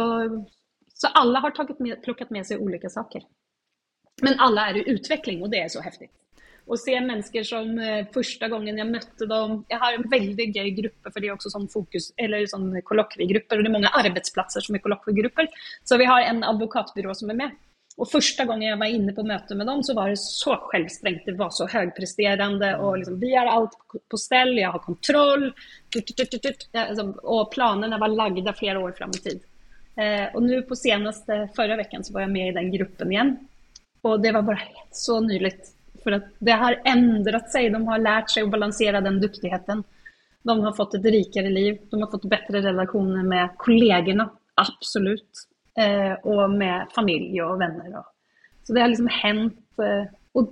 [0.94, 3.26] så, alle har med, plukket med seg ulike saker.
[4.26, 6.10] Men alle er i utvikling, og det er så heftig
[6.70, 10.70] å se mennesker som eh, første gangen jeg møtte dem Jeg har en veldig gøy
[10.82, 13.58] gruppe, for det er også sånn fokus, eller sånn kollokviegrupper.
[13.58, 15.50] Og det er mange arbeidsplasser som er kollokviegrupper.
[15.88, 17.58] Så vi har en advokatbyrå som er med.
[18.00, 21.26] Og første gang jeg var inne på møte med dem, så var det så selvstrengt.
[21.28, 22.72] Det var så høypresterende.
[22.86, 25.50] Og liksom, vi har alt på stell, jeg har kontroll.
[25.96, 29.44] Liksom, og planene var lagd flere år fram i tid.
[30.00, 33.36] Eh, og nå på seneste forrige uken så var jeg med i den gruppen igjen.
[34.08, 35.58] Og det var bare så nydelig.
[36.04, 37.72] For at det har endret seg.
[37.74, 39.84] De har lært seg å balansere den dyktigheten.
[40.48, 41.82] De har fått et rikere liv.
[41.92, 44.30] De har fått bedre relasjoner med kollegene,
[44.62, 45.46] absolutt.
[45.80, 48.00] Eh, og med familie og venner.
[48.64, 50.10] Så det har liksom hendt eh,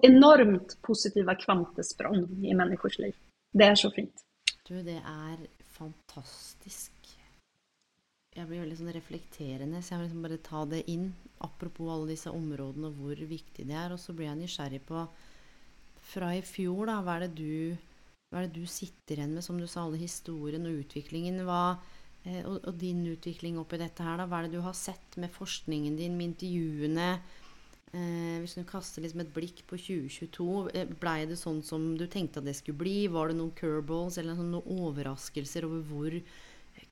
[0.08, 3.16] enormt positive kvantesprang i menneskers liv.
[3.52, 4.24] Det er så fint.
[4.68, 6.94] Du, det er fantastisk.
[8.38, 11.08] Jeg blir veldig sånn reflekterende, så jeg vil liksom bare ta det inn.
[11.42, 13.96] Apropos alle disse områdene og hvor viktig det er.
[13.96, 15.02] Og så blir jeg nysgjerrig på
[16.08, 17.76] fra i fjor, da, hva er, du,
[18.32, 21.42] hva er det du sitter igjen med, som du sa, alle historien og utviklingen?
[21.48, 21.78] Hva,
[22.24, 24.28] eh, og, og, din utvikling oppi dette her, da?
[24.30, 27.12] Hva er det du har sett med forskningen din, med intervjuene?
[27.96, 32.08] Eh, hvis du kaster liksom et blikk på 2022, eh, blei det sånn som du
[32.12, 32.98] tenkte at det skulle bli?
[33.12, 36.18] Var det noen curballs eller noen overraskelser over hvor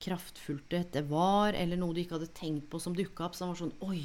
[0.02, 1.56] kraftfullt dette var?
[1.56, 4.04] Eller noe du ikke hadde tenkt på som dukka opp, som var sånn Oi!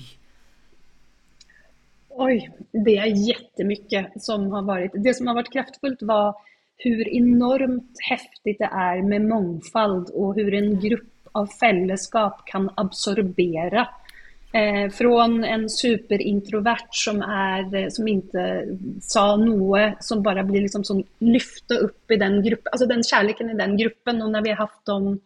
[2.16, 4.92] Oj, det är jättemycket som har varit.
[4.94, 6.36] Det som har varit kraftfullt var
[6.78, 13.88] hur enormt häftigt det är med mångfald och hur en grupp av fällskap kan absorbera.
[14.54, 18.66] Eh, från en superintrovert som, är, som inte
[19.02, 23.50] sa noe, som bara blir liksom som lyfta upp i den gruppen, alltså den kärleken
[23.50, 24.22] i den gruppen.
[24.22, 25.20] Och när vi har haft de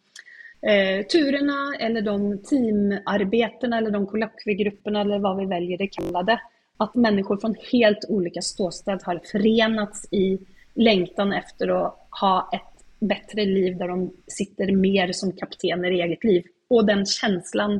[0.62, 6.40] eh, turerna eller de teamarbetena eller de kollokviegrupperna eller vad vi väljer det kalla det.
[6.78, 10.40] Att människor från helt olika ståsted har förenats i
[10.74, 16.24] längtan efter att ha ett bättre liv där de sitter mer som kaptener i eget
[16.24, 16.44] liv.
[16.68, 17.74] Och den känslan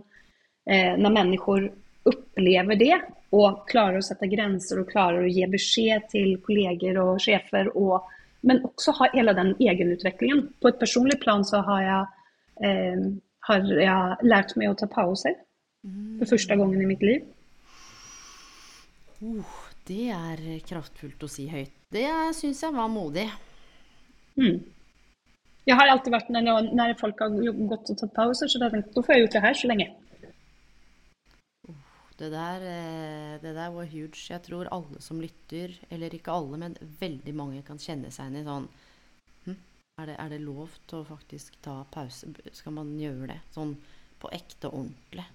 [0.70, 1.72] eh, när människor
[2.04, 7.22] upplever det och klarar att sätta gränser och klarar att ge besked till kollegor och
[7.22, 8.10] chefer och
[8.42, 10.54] men också ha hela den egenutvecklingen.
[10.62, 12.02] På ett personligt plan så har jag,
[12.64, 13.02] eh,
[13.40, 15.36] har jag lärt mig att ta pauser
[16.20, 17.22] för första gången i mitt liv.
[19.26, 19.58] Uh,
[19.90, 21.74] det er kraftfullt å si høyt.
[21.90, 22.08] Det
[22.38, 23.26] syns jeg var modig.
[24.38, 24.62] Mm.
[25.66, 27.34] Jeg har alltid vært när, når, folk har
[27.70, 29.88] gått og tatt pauser, så då får jeg gjort det her så lenge.
[32.18, 34.28] Det der, eh, det der var huge.
[34.30, 38.44] Jeg tror alle som lytter, eller ikke alle, men veldig mange kan kjenne seg igjen
[38.44, 38.68] i sånn
[39.48, 39.58] hm,
[40.00, 42.30] er, det, er det lov til å faktisk ta pause?
[42.54, 43.42] Skal man gjøre det?
[43.52, 43.74] Sånn
[44.22, 45.26] på ekte og ordentlig?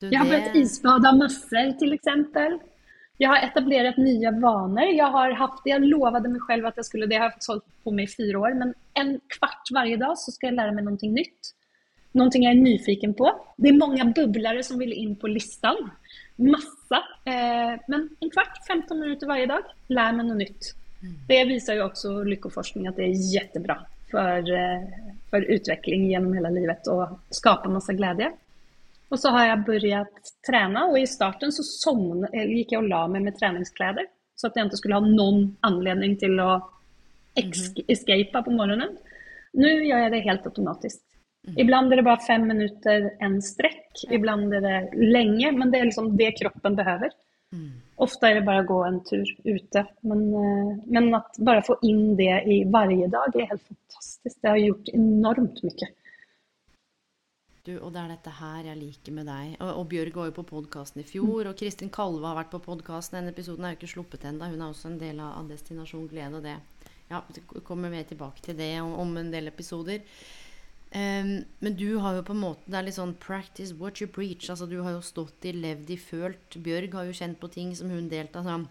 [0.00, 2.58] Du, jeg har börjat isbada massor till exempel.
[3.16, 4.84] Jag har etablerat nya vanor.
[4.84, 7.90] Jag har haft, jag lovade mig själv att jag skulle, det har jag hållit på
[7.90, 11.14] med i fyra år, men en kvart varje dag så ska jag lära mig någonting
[11.14, 11.54] nytt.
[12.12, 13.44] Någonting jag är nyfiken på.
[13.56, 15.90] Det är många bubblare som vill in på listan.
[16.36, 17.04] Massa.
[17.24, 20.74] Eh, men en kvart, 15 minuter varje dag, lär mig något nytt.
[21.02, 21.14] Mm.
[21.28, 24.88] Det visar ju också lyckoforskning att det är jättebra för, eh,
[25.30, 28.32] för utveckling genom hela livet och skapa massa glädje.
[29.10, 33.06] Och så har jeg börjat trene, og i starten så somn, gikk jeg og la
[33.10, 33.98] meg med treningsklær.
[34.38, 36.60] så at jeg ikke skulle ha noen anledning til å
[37.36, 38.94] escape på morgenen.
[39.58, 41.02] Nå gjør jeg det helt automatisk.
[41.46, 44.04] Iblant Ibland är det bare fem minutter, en strekk.
[44.10, 47.10] ibland er det lenge, men det er liksom det kroppen behøver.
[47.96, 51.76] Ofte er det bare å gå en tur ute, men, eh, men att bara få
[51.82, 54.42] inn det i hver dag er helt fantastisk.
[54.42, 55.88] Det har gjort enormt mycket.
[57.66, 59.56] Du, og det er dette her jeg liker med deg.
[59.60, 62.62] Og, og Bjørg var jo på podkasten i fjor, og Kristin Kalve har vært på
[62.64, 63.18] podkasten.
[63.18, 64.48] Denne episoden er jo ikke sluppet ennå.
[64.48, 66.56] Hun er også en del av Destinasjon glede og det.
[67.10, 67.20] Ja,
[67.66, 70.00] kommer mer tilbake til det om, om en del episoder.
[70.90, 74.08] Um, men du har jo på en måte Det er litt sånn 'practice what you
[74.10, 74.48] preach'.
[74.50, 76.56] Altså Du har jo stått i, levd i, følt.
[76.56, 78.40] Bjørg har jo kjent på ting som hun delte.
[78.40, 78.66] Altså.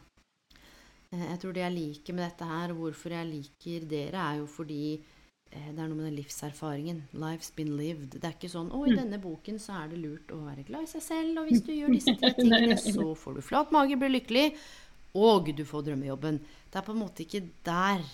[1.14, 4.50] Jeg tror det jeg liker med dette her, og hvorfor jeg liker dere, er jo
[4.50, 5.19] fordi Eh,
[5.50, 7.00] det er noe med den livserfaringen.
[7.18, 8.14] Life's been lived.
[8.14, 9.00] Det er ikke sånn 'Å, i mm.
[9.00, 11.72] denne boken så er det lurt å være glad i seg selv', og hvis du
[11.74, 14.46] gjør disse tre tingene, så får du flat mage, blir lykkelig,
[15.18, 16.38] og du får drømmejobben.
[16.70, 18.06] Det er på en måte ikke der.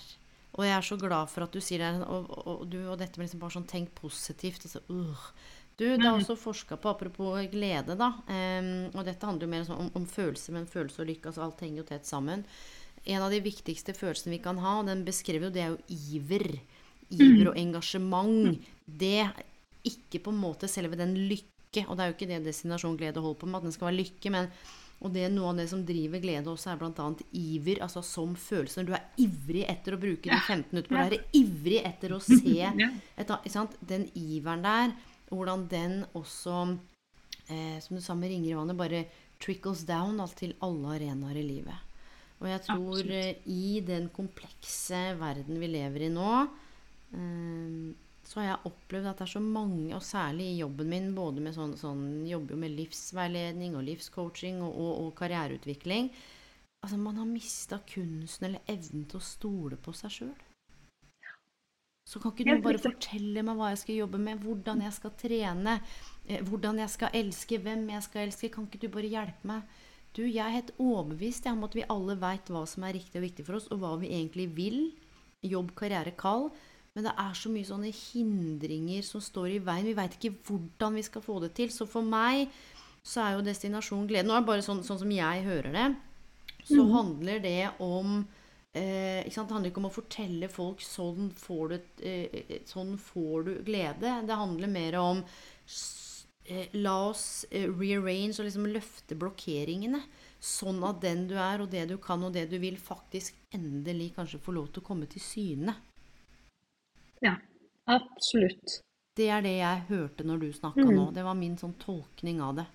[0.55, 2.95] Og jeg er så glad for at du sier det, og, og, og, du, og
[3.01, 4.63] dette med liksom bare sånn tenk positivt.
[4.69, 5.27] Altså, uh.
[5.75, 6.21] Du, det er mm.
[6.21, 10.05] også forska på, apropos glede, da, um, og dette handler jo mer sånn om, om
[10.07, 12.45] følelser, men følelse og lykke, altså alt henger jo tett sammen.
[13.03, 15.97] En av de viktigste følelsene vi kan ha, og den beskrev jo, det er jo
[16.15, 16.47] iver
[17.13, 19.43] iver og engasjement, det er
[19.85, 23.19] ikke på en måte selve den lykke Og det er jo ikke det Destinasjon Glede
[23.19, 24.45] holder på med, at den skal være lykke, men
[25.03, 27.07] og det er Noe av det som driver glede også, er bl.a.
[27.35, 28.79] iver, altså som følelse.
[28.79, 32.15] Når du er ivrig etter å bruke de 15 minutter på å være ivrig etter
[32.15, 32.55] å se
[33.19, 33.33] et,
[33.91, 34.95] Den iveren der,
[35.29, 36.61] hvordan den også,
[37.49, 39.03] eh, som du sa med ringer i vannet, bare
[39.43, 41.91] trickles down alt til alle arenaer i livet.
[42.39, 46.45] Og jeg tror eh, i den komplekse verden vi lever i nå,
[48.25, 51.43] så har jeg opplevd at det er så mange, og særlig i jobben min, både
[51.45, 56.09] med sånn, sånn jobber jo med livsveiledning og livscoaching og, og, og karriereutvikling
[56.85, 60.35] Altså, man har mista kunsten eller evnen til å stole på seg sjøl.
[62.05, 65.15] Så kan ikke du bare fortelle meg hva jeg skal jobbe med, hvordan jeg skal
[65.17, 65.79] trene,
[66.27, 68.51] eh, hvordan jeg skal elske, hvem jeg skal elske?
[68.53, 69.73] Kan ikke du bare hjelpe meg?
[70.13, 73.25] Du, jeg er helt overbevist om at vi alle veit hva som er riktig og
[73.25, 74.79] viktig for oss, og hva vi egentlig vil.
[75.41, 76.51] Jobb, karriere, kall.
[76.95, 79.89] Men det er så mye sånne hindringer som står i veien.
[79.89, 81.73] Vi veit ikke hvordan vi skal få det til.
[81.73, 82.47] Så for meg
[83.05, 85.89] så er jo destinasjon glede Nå er det bare sånn, sånn som jeg hører det.
[86.65, 86.93] Så mm.
[86.95, 88.15] handler det om
[88.73, 91.75] eh, Det handler ikke om å fortelle folk sånn får du,
[92.07, 94.15] eh, sånn får du glede.
[94.25, 95.19] Det handler mer om
[96.47, 99.99] eh, La oss eh, rearrange og liksom løfte blokkeringene.
[100.39, 104.13] Sånn at den du er, og det du kan, og det du vil, faktisk endelig
[104.15, 105.75] kanskje får lov til å komme til syne.
[107.23, 107.35] Ja,
[107.85, 108.79] absolutt.
[109.15, 110.95] Det er det jeg hørte når du snakka mm.
[110.95, 111.05] nå.
[111.15, 112.65] Det var min sånn tolkning av det.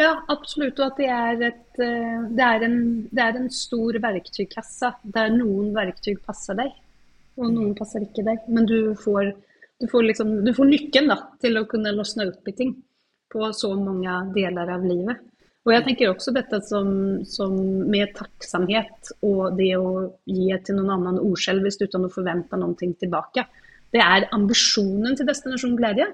[0.00, 0.80] Ja, absolutt.
[0.80, 2.78] Og at det er, et, eh, det er, en,
[3.12, 6.72] det er en, stor verktøykasse der noen verktøy passer deg,
[7.36, 8.46] og noen passer ikke deg.
[8.48, 9.34] Men du får,
[9.82, 12.72] du får, liksom, du får nykken da, til å kunne løsne opp i ting
[13.30, 15.20] på så mange deler av livet.
[15.64, 16.88] Och jeg tenker også dette som,
[17.28, 17.52] som
[17.92, 23.44] med tacksamhet og det att ge till någon annan uten å forvente noen ting tilbake.
[23.92, 26.06] Det er ambisjonen til Destinasjon Glede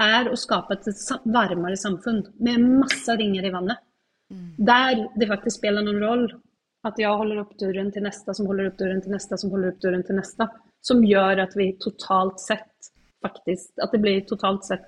[0.00, 0.88] er å skape et
[1.28, 3.82] varmere samfunn med masse ringer i vannet.
[4.30, 4.54] Mm.
[4.56, 6.40] Der det faktisk spiller noen rolle
[6.88, 9.74] at jeg holder opp døren til neste, som holder opp døren til neste, som holder
[9.74, 10.46] opp døren til neste.
[10.80, 14.86] Som gjør at vi totalt sett faktisk At det blir totalt sett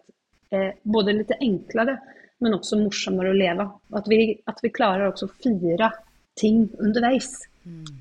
[0.49, 1.99] eh, både litt enklere,
[2.43, 3.67] men også morsommere å leve.
[3.97, 4.21] At vi,
[4.51, 5.93] at vi klarer også å fire
[6.39, 7.31] ting underveis.
[7.65, 7.99] Mm.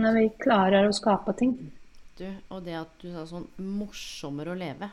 [0.00, 1.56] Når vi klarer å skape ting.
[2.18, 4.88] Du, og det at du sa sånn morsommere å leve.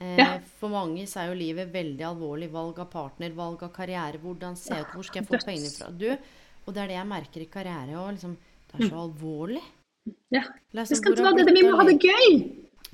[0.00, 0.26] Eh, ja.
[0.58, 2.50] For mange så er jo livet veldig alvorlig.
[2.52, 4.20] Valg av partner, valg av karriere.
[4.22, 4.96] Hvordan ser jeg ut?
[4.96, 5.92] Hvor skal jeg få pengene fra?
[5.94, 6.10] Du,
[6.64, 8.10] og det er det jeg merker i karriere òg.
[8.16, 8.36] Liksom,
[8.68, 9.00] det er så mm.
[9.04, 9.64] alvorlig.
[10.34, 10.44] Ja.
[10.74, 11.56] Det skal ikke være det.
[11.56, 12.38] Vi må ha det gøy!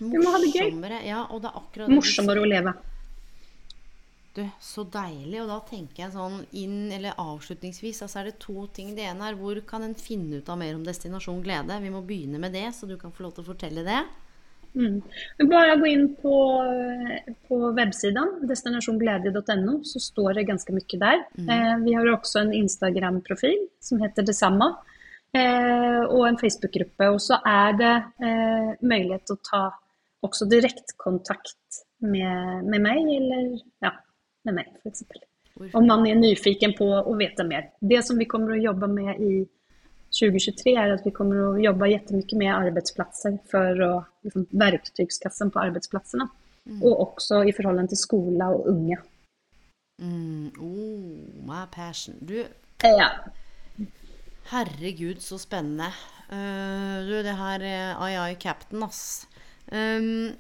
[0.00, 0.70] Vi må ha det gøy.
[1.04, 2.72] Ja, og det er akkurat Morsommere å leve.
[4.36, 5.40] Du, så deilig.
[5.42, 8.94] Og da tenker jeg sånn inn, eller avslutningsvis, altså er det to ting.
[8.94, 11.80] Det ene er hvor kan en finne ut av mer om Destinasjon glede?
[11.82, 14.02] Vi må begynne med det, så du kan få lov til å fortelle det.
[14.70, 15.00] Mm.
[15.50, 16.34] Bare gå inn på,
[17.48, 21.24] på websiden destinasjonglede.no, så står det ganske mye der.
[21.34, 21.50] Mm.
[21.50, 24.70] Eh, vi har også en Instagram-profil som heter det samme.
[25.34, 27.10] Eh, og en Facebook-gruppe.
[27.14, 29.64] Og så er det eh, mulighet til å ta
[30.26, 33.52] også direktekontakt med, med meg, eller
[33.82, 33.92] ja,
[34.48, 35.04] med meg, f.eks.
[35.76, 37.70] Om man er nyfiken på å vite mer.
[37.80, 39.32] Det som vi kommer å jobbe med i
[40.16, 43.90] 2023 er at vi kommer å jobbe jättemycket med arbeidsplasser for å
[44.26, 46.26] liksom, verktygskassen på arbeidsplassene.
[46.70, 46.80] Mm.
[46.80, 48.98] Og også i forhold til skole og unge.
[50.00, 50.50] Mm.
[50.56, 52.16] Oh, my passion.
[52.24, 52.40] Du
[52.82, 53.10] ja.
[54.50, 55.90] Herregud, så spennende.
[56.30, 59.28] Uh, du, det her er Ai Ai Captain, ass.
[59.70, 60.32] Um,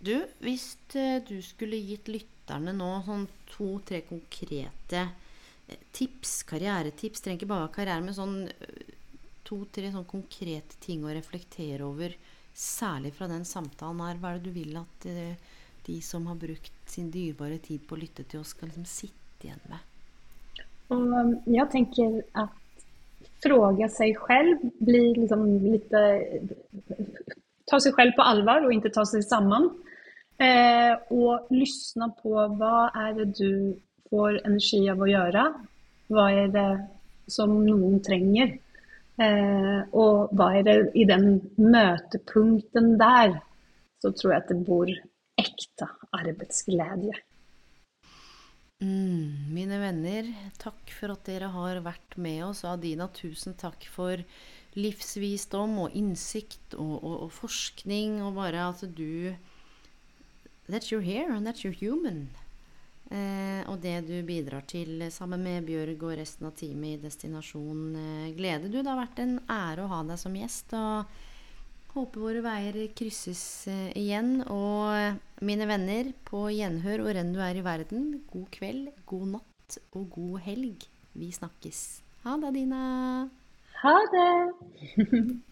[0.00, 5.00] du, hvis uh, du skulle gitt lytt lytterne nå sånn to-tre konkrete
[5.68, 7.22] eh, tips, karrieretips.
[7.22, 8.92] Trenger ikke bare karriere, men sånn eh,
[9.44, 12.14] to-tre sånn konkrete ting å reflektere over.
[12.52, 14.18] Særlig fra den samtalen her.
[14.20, 15.54] Hva er det du vil at uh,
[15.86, 19.46] de som har brukt sin dyrebare tid på å lytte til oss, skal liksom sitte
[19.48, 19.80] igjen med?
[20.92, 22.52] Og um, jeg tenker at
[23.40, 25.96] fråga seg selv blir liksom litt
[27.70, 29.70] Ta seg selv på alvor og ikke ta seg sammen.
[30.42, 33.52] Eh, og lyssna på hva er det du
[34.10, 35.46] får energi av å gjøre?
[36.12, 36.68] Hva er det
[37.30, 38.56] som noen trenger?
[39.22, 43.36] Eh, og hva er det i den møtepunkten der,
[44.02, 44.90] så tror jeg at det bor
[45.38, 47.14] ekte arbeidsglede.
[48.82, 50.26] Mm, mine venner,
[50.58, 52.64] takk for at dere har vært med oss.
[52.66, 54.24] Adina, tusen takk for
[54.74, 59.30] livsvisdom og innsikt og, og, og forskning, og bare at du
[60.72, 62.30] That's you're here and that you're human.
[63.12, 67.82] Eh, og det du bidrar til sammen med Bjørg og resten av teamet i Destinasjon
[68.00, 68.70] eh, Glede.
[68.72, 70.72] Du, det har vært en ære å ha deg som gjest.
[70.78, 74.38] Og håper våre veier krysses eh, igjen.
[74.48, 79.80] Og mine venner, på gjenhør hvor enn du er i verden, god kveld, god natt
[79.92, 80.88] og god helg.
[81.12, 81.84] Vi snakkes.
[82.24, 82.82] Ha det, Dina.
[83.84, 84.28] Ha det.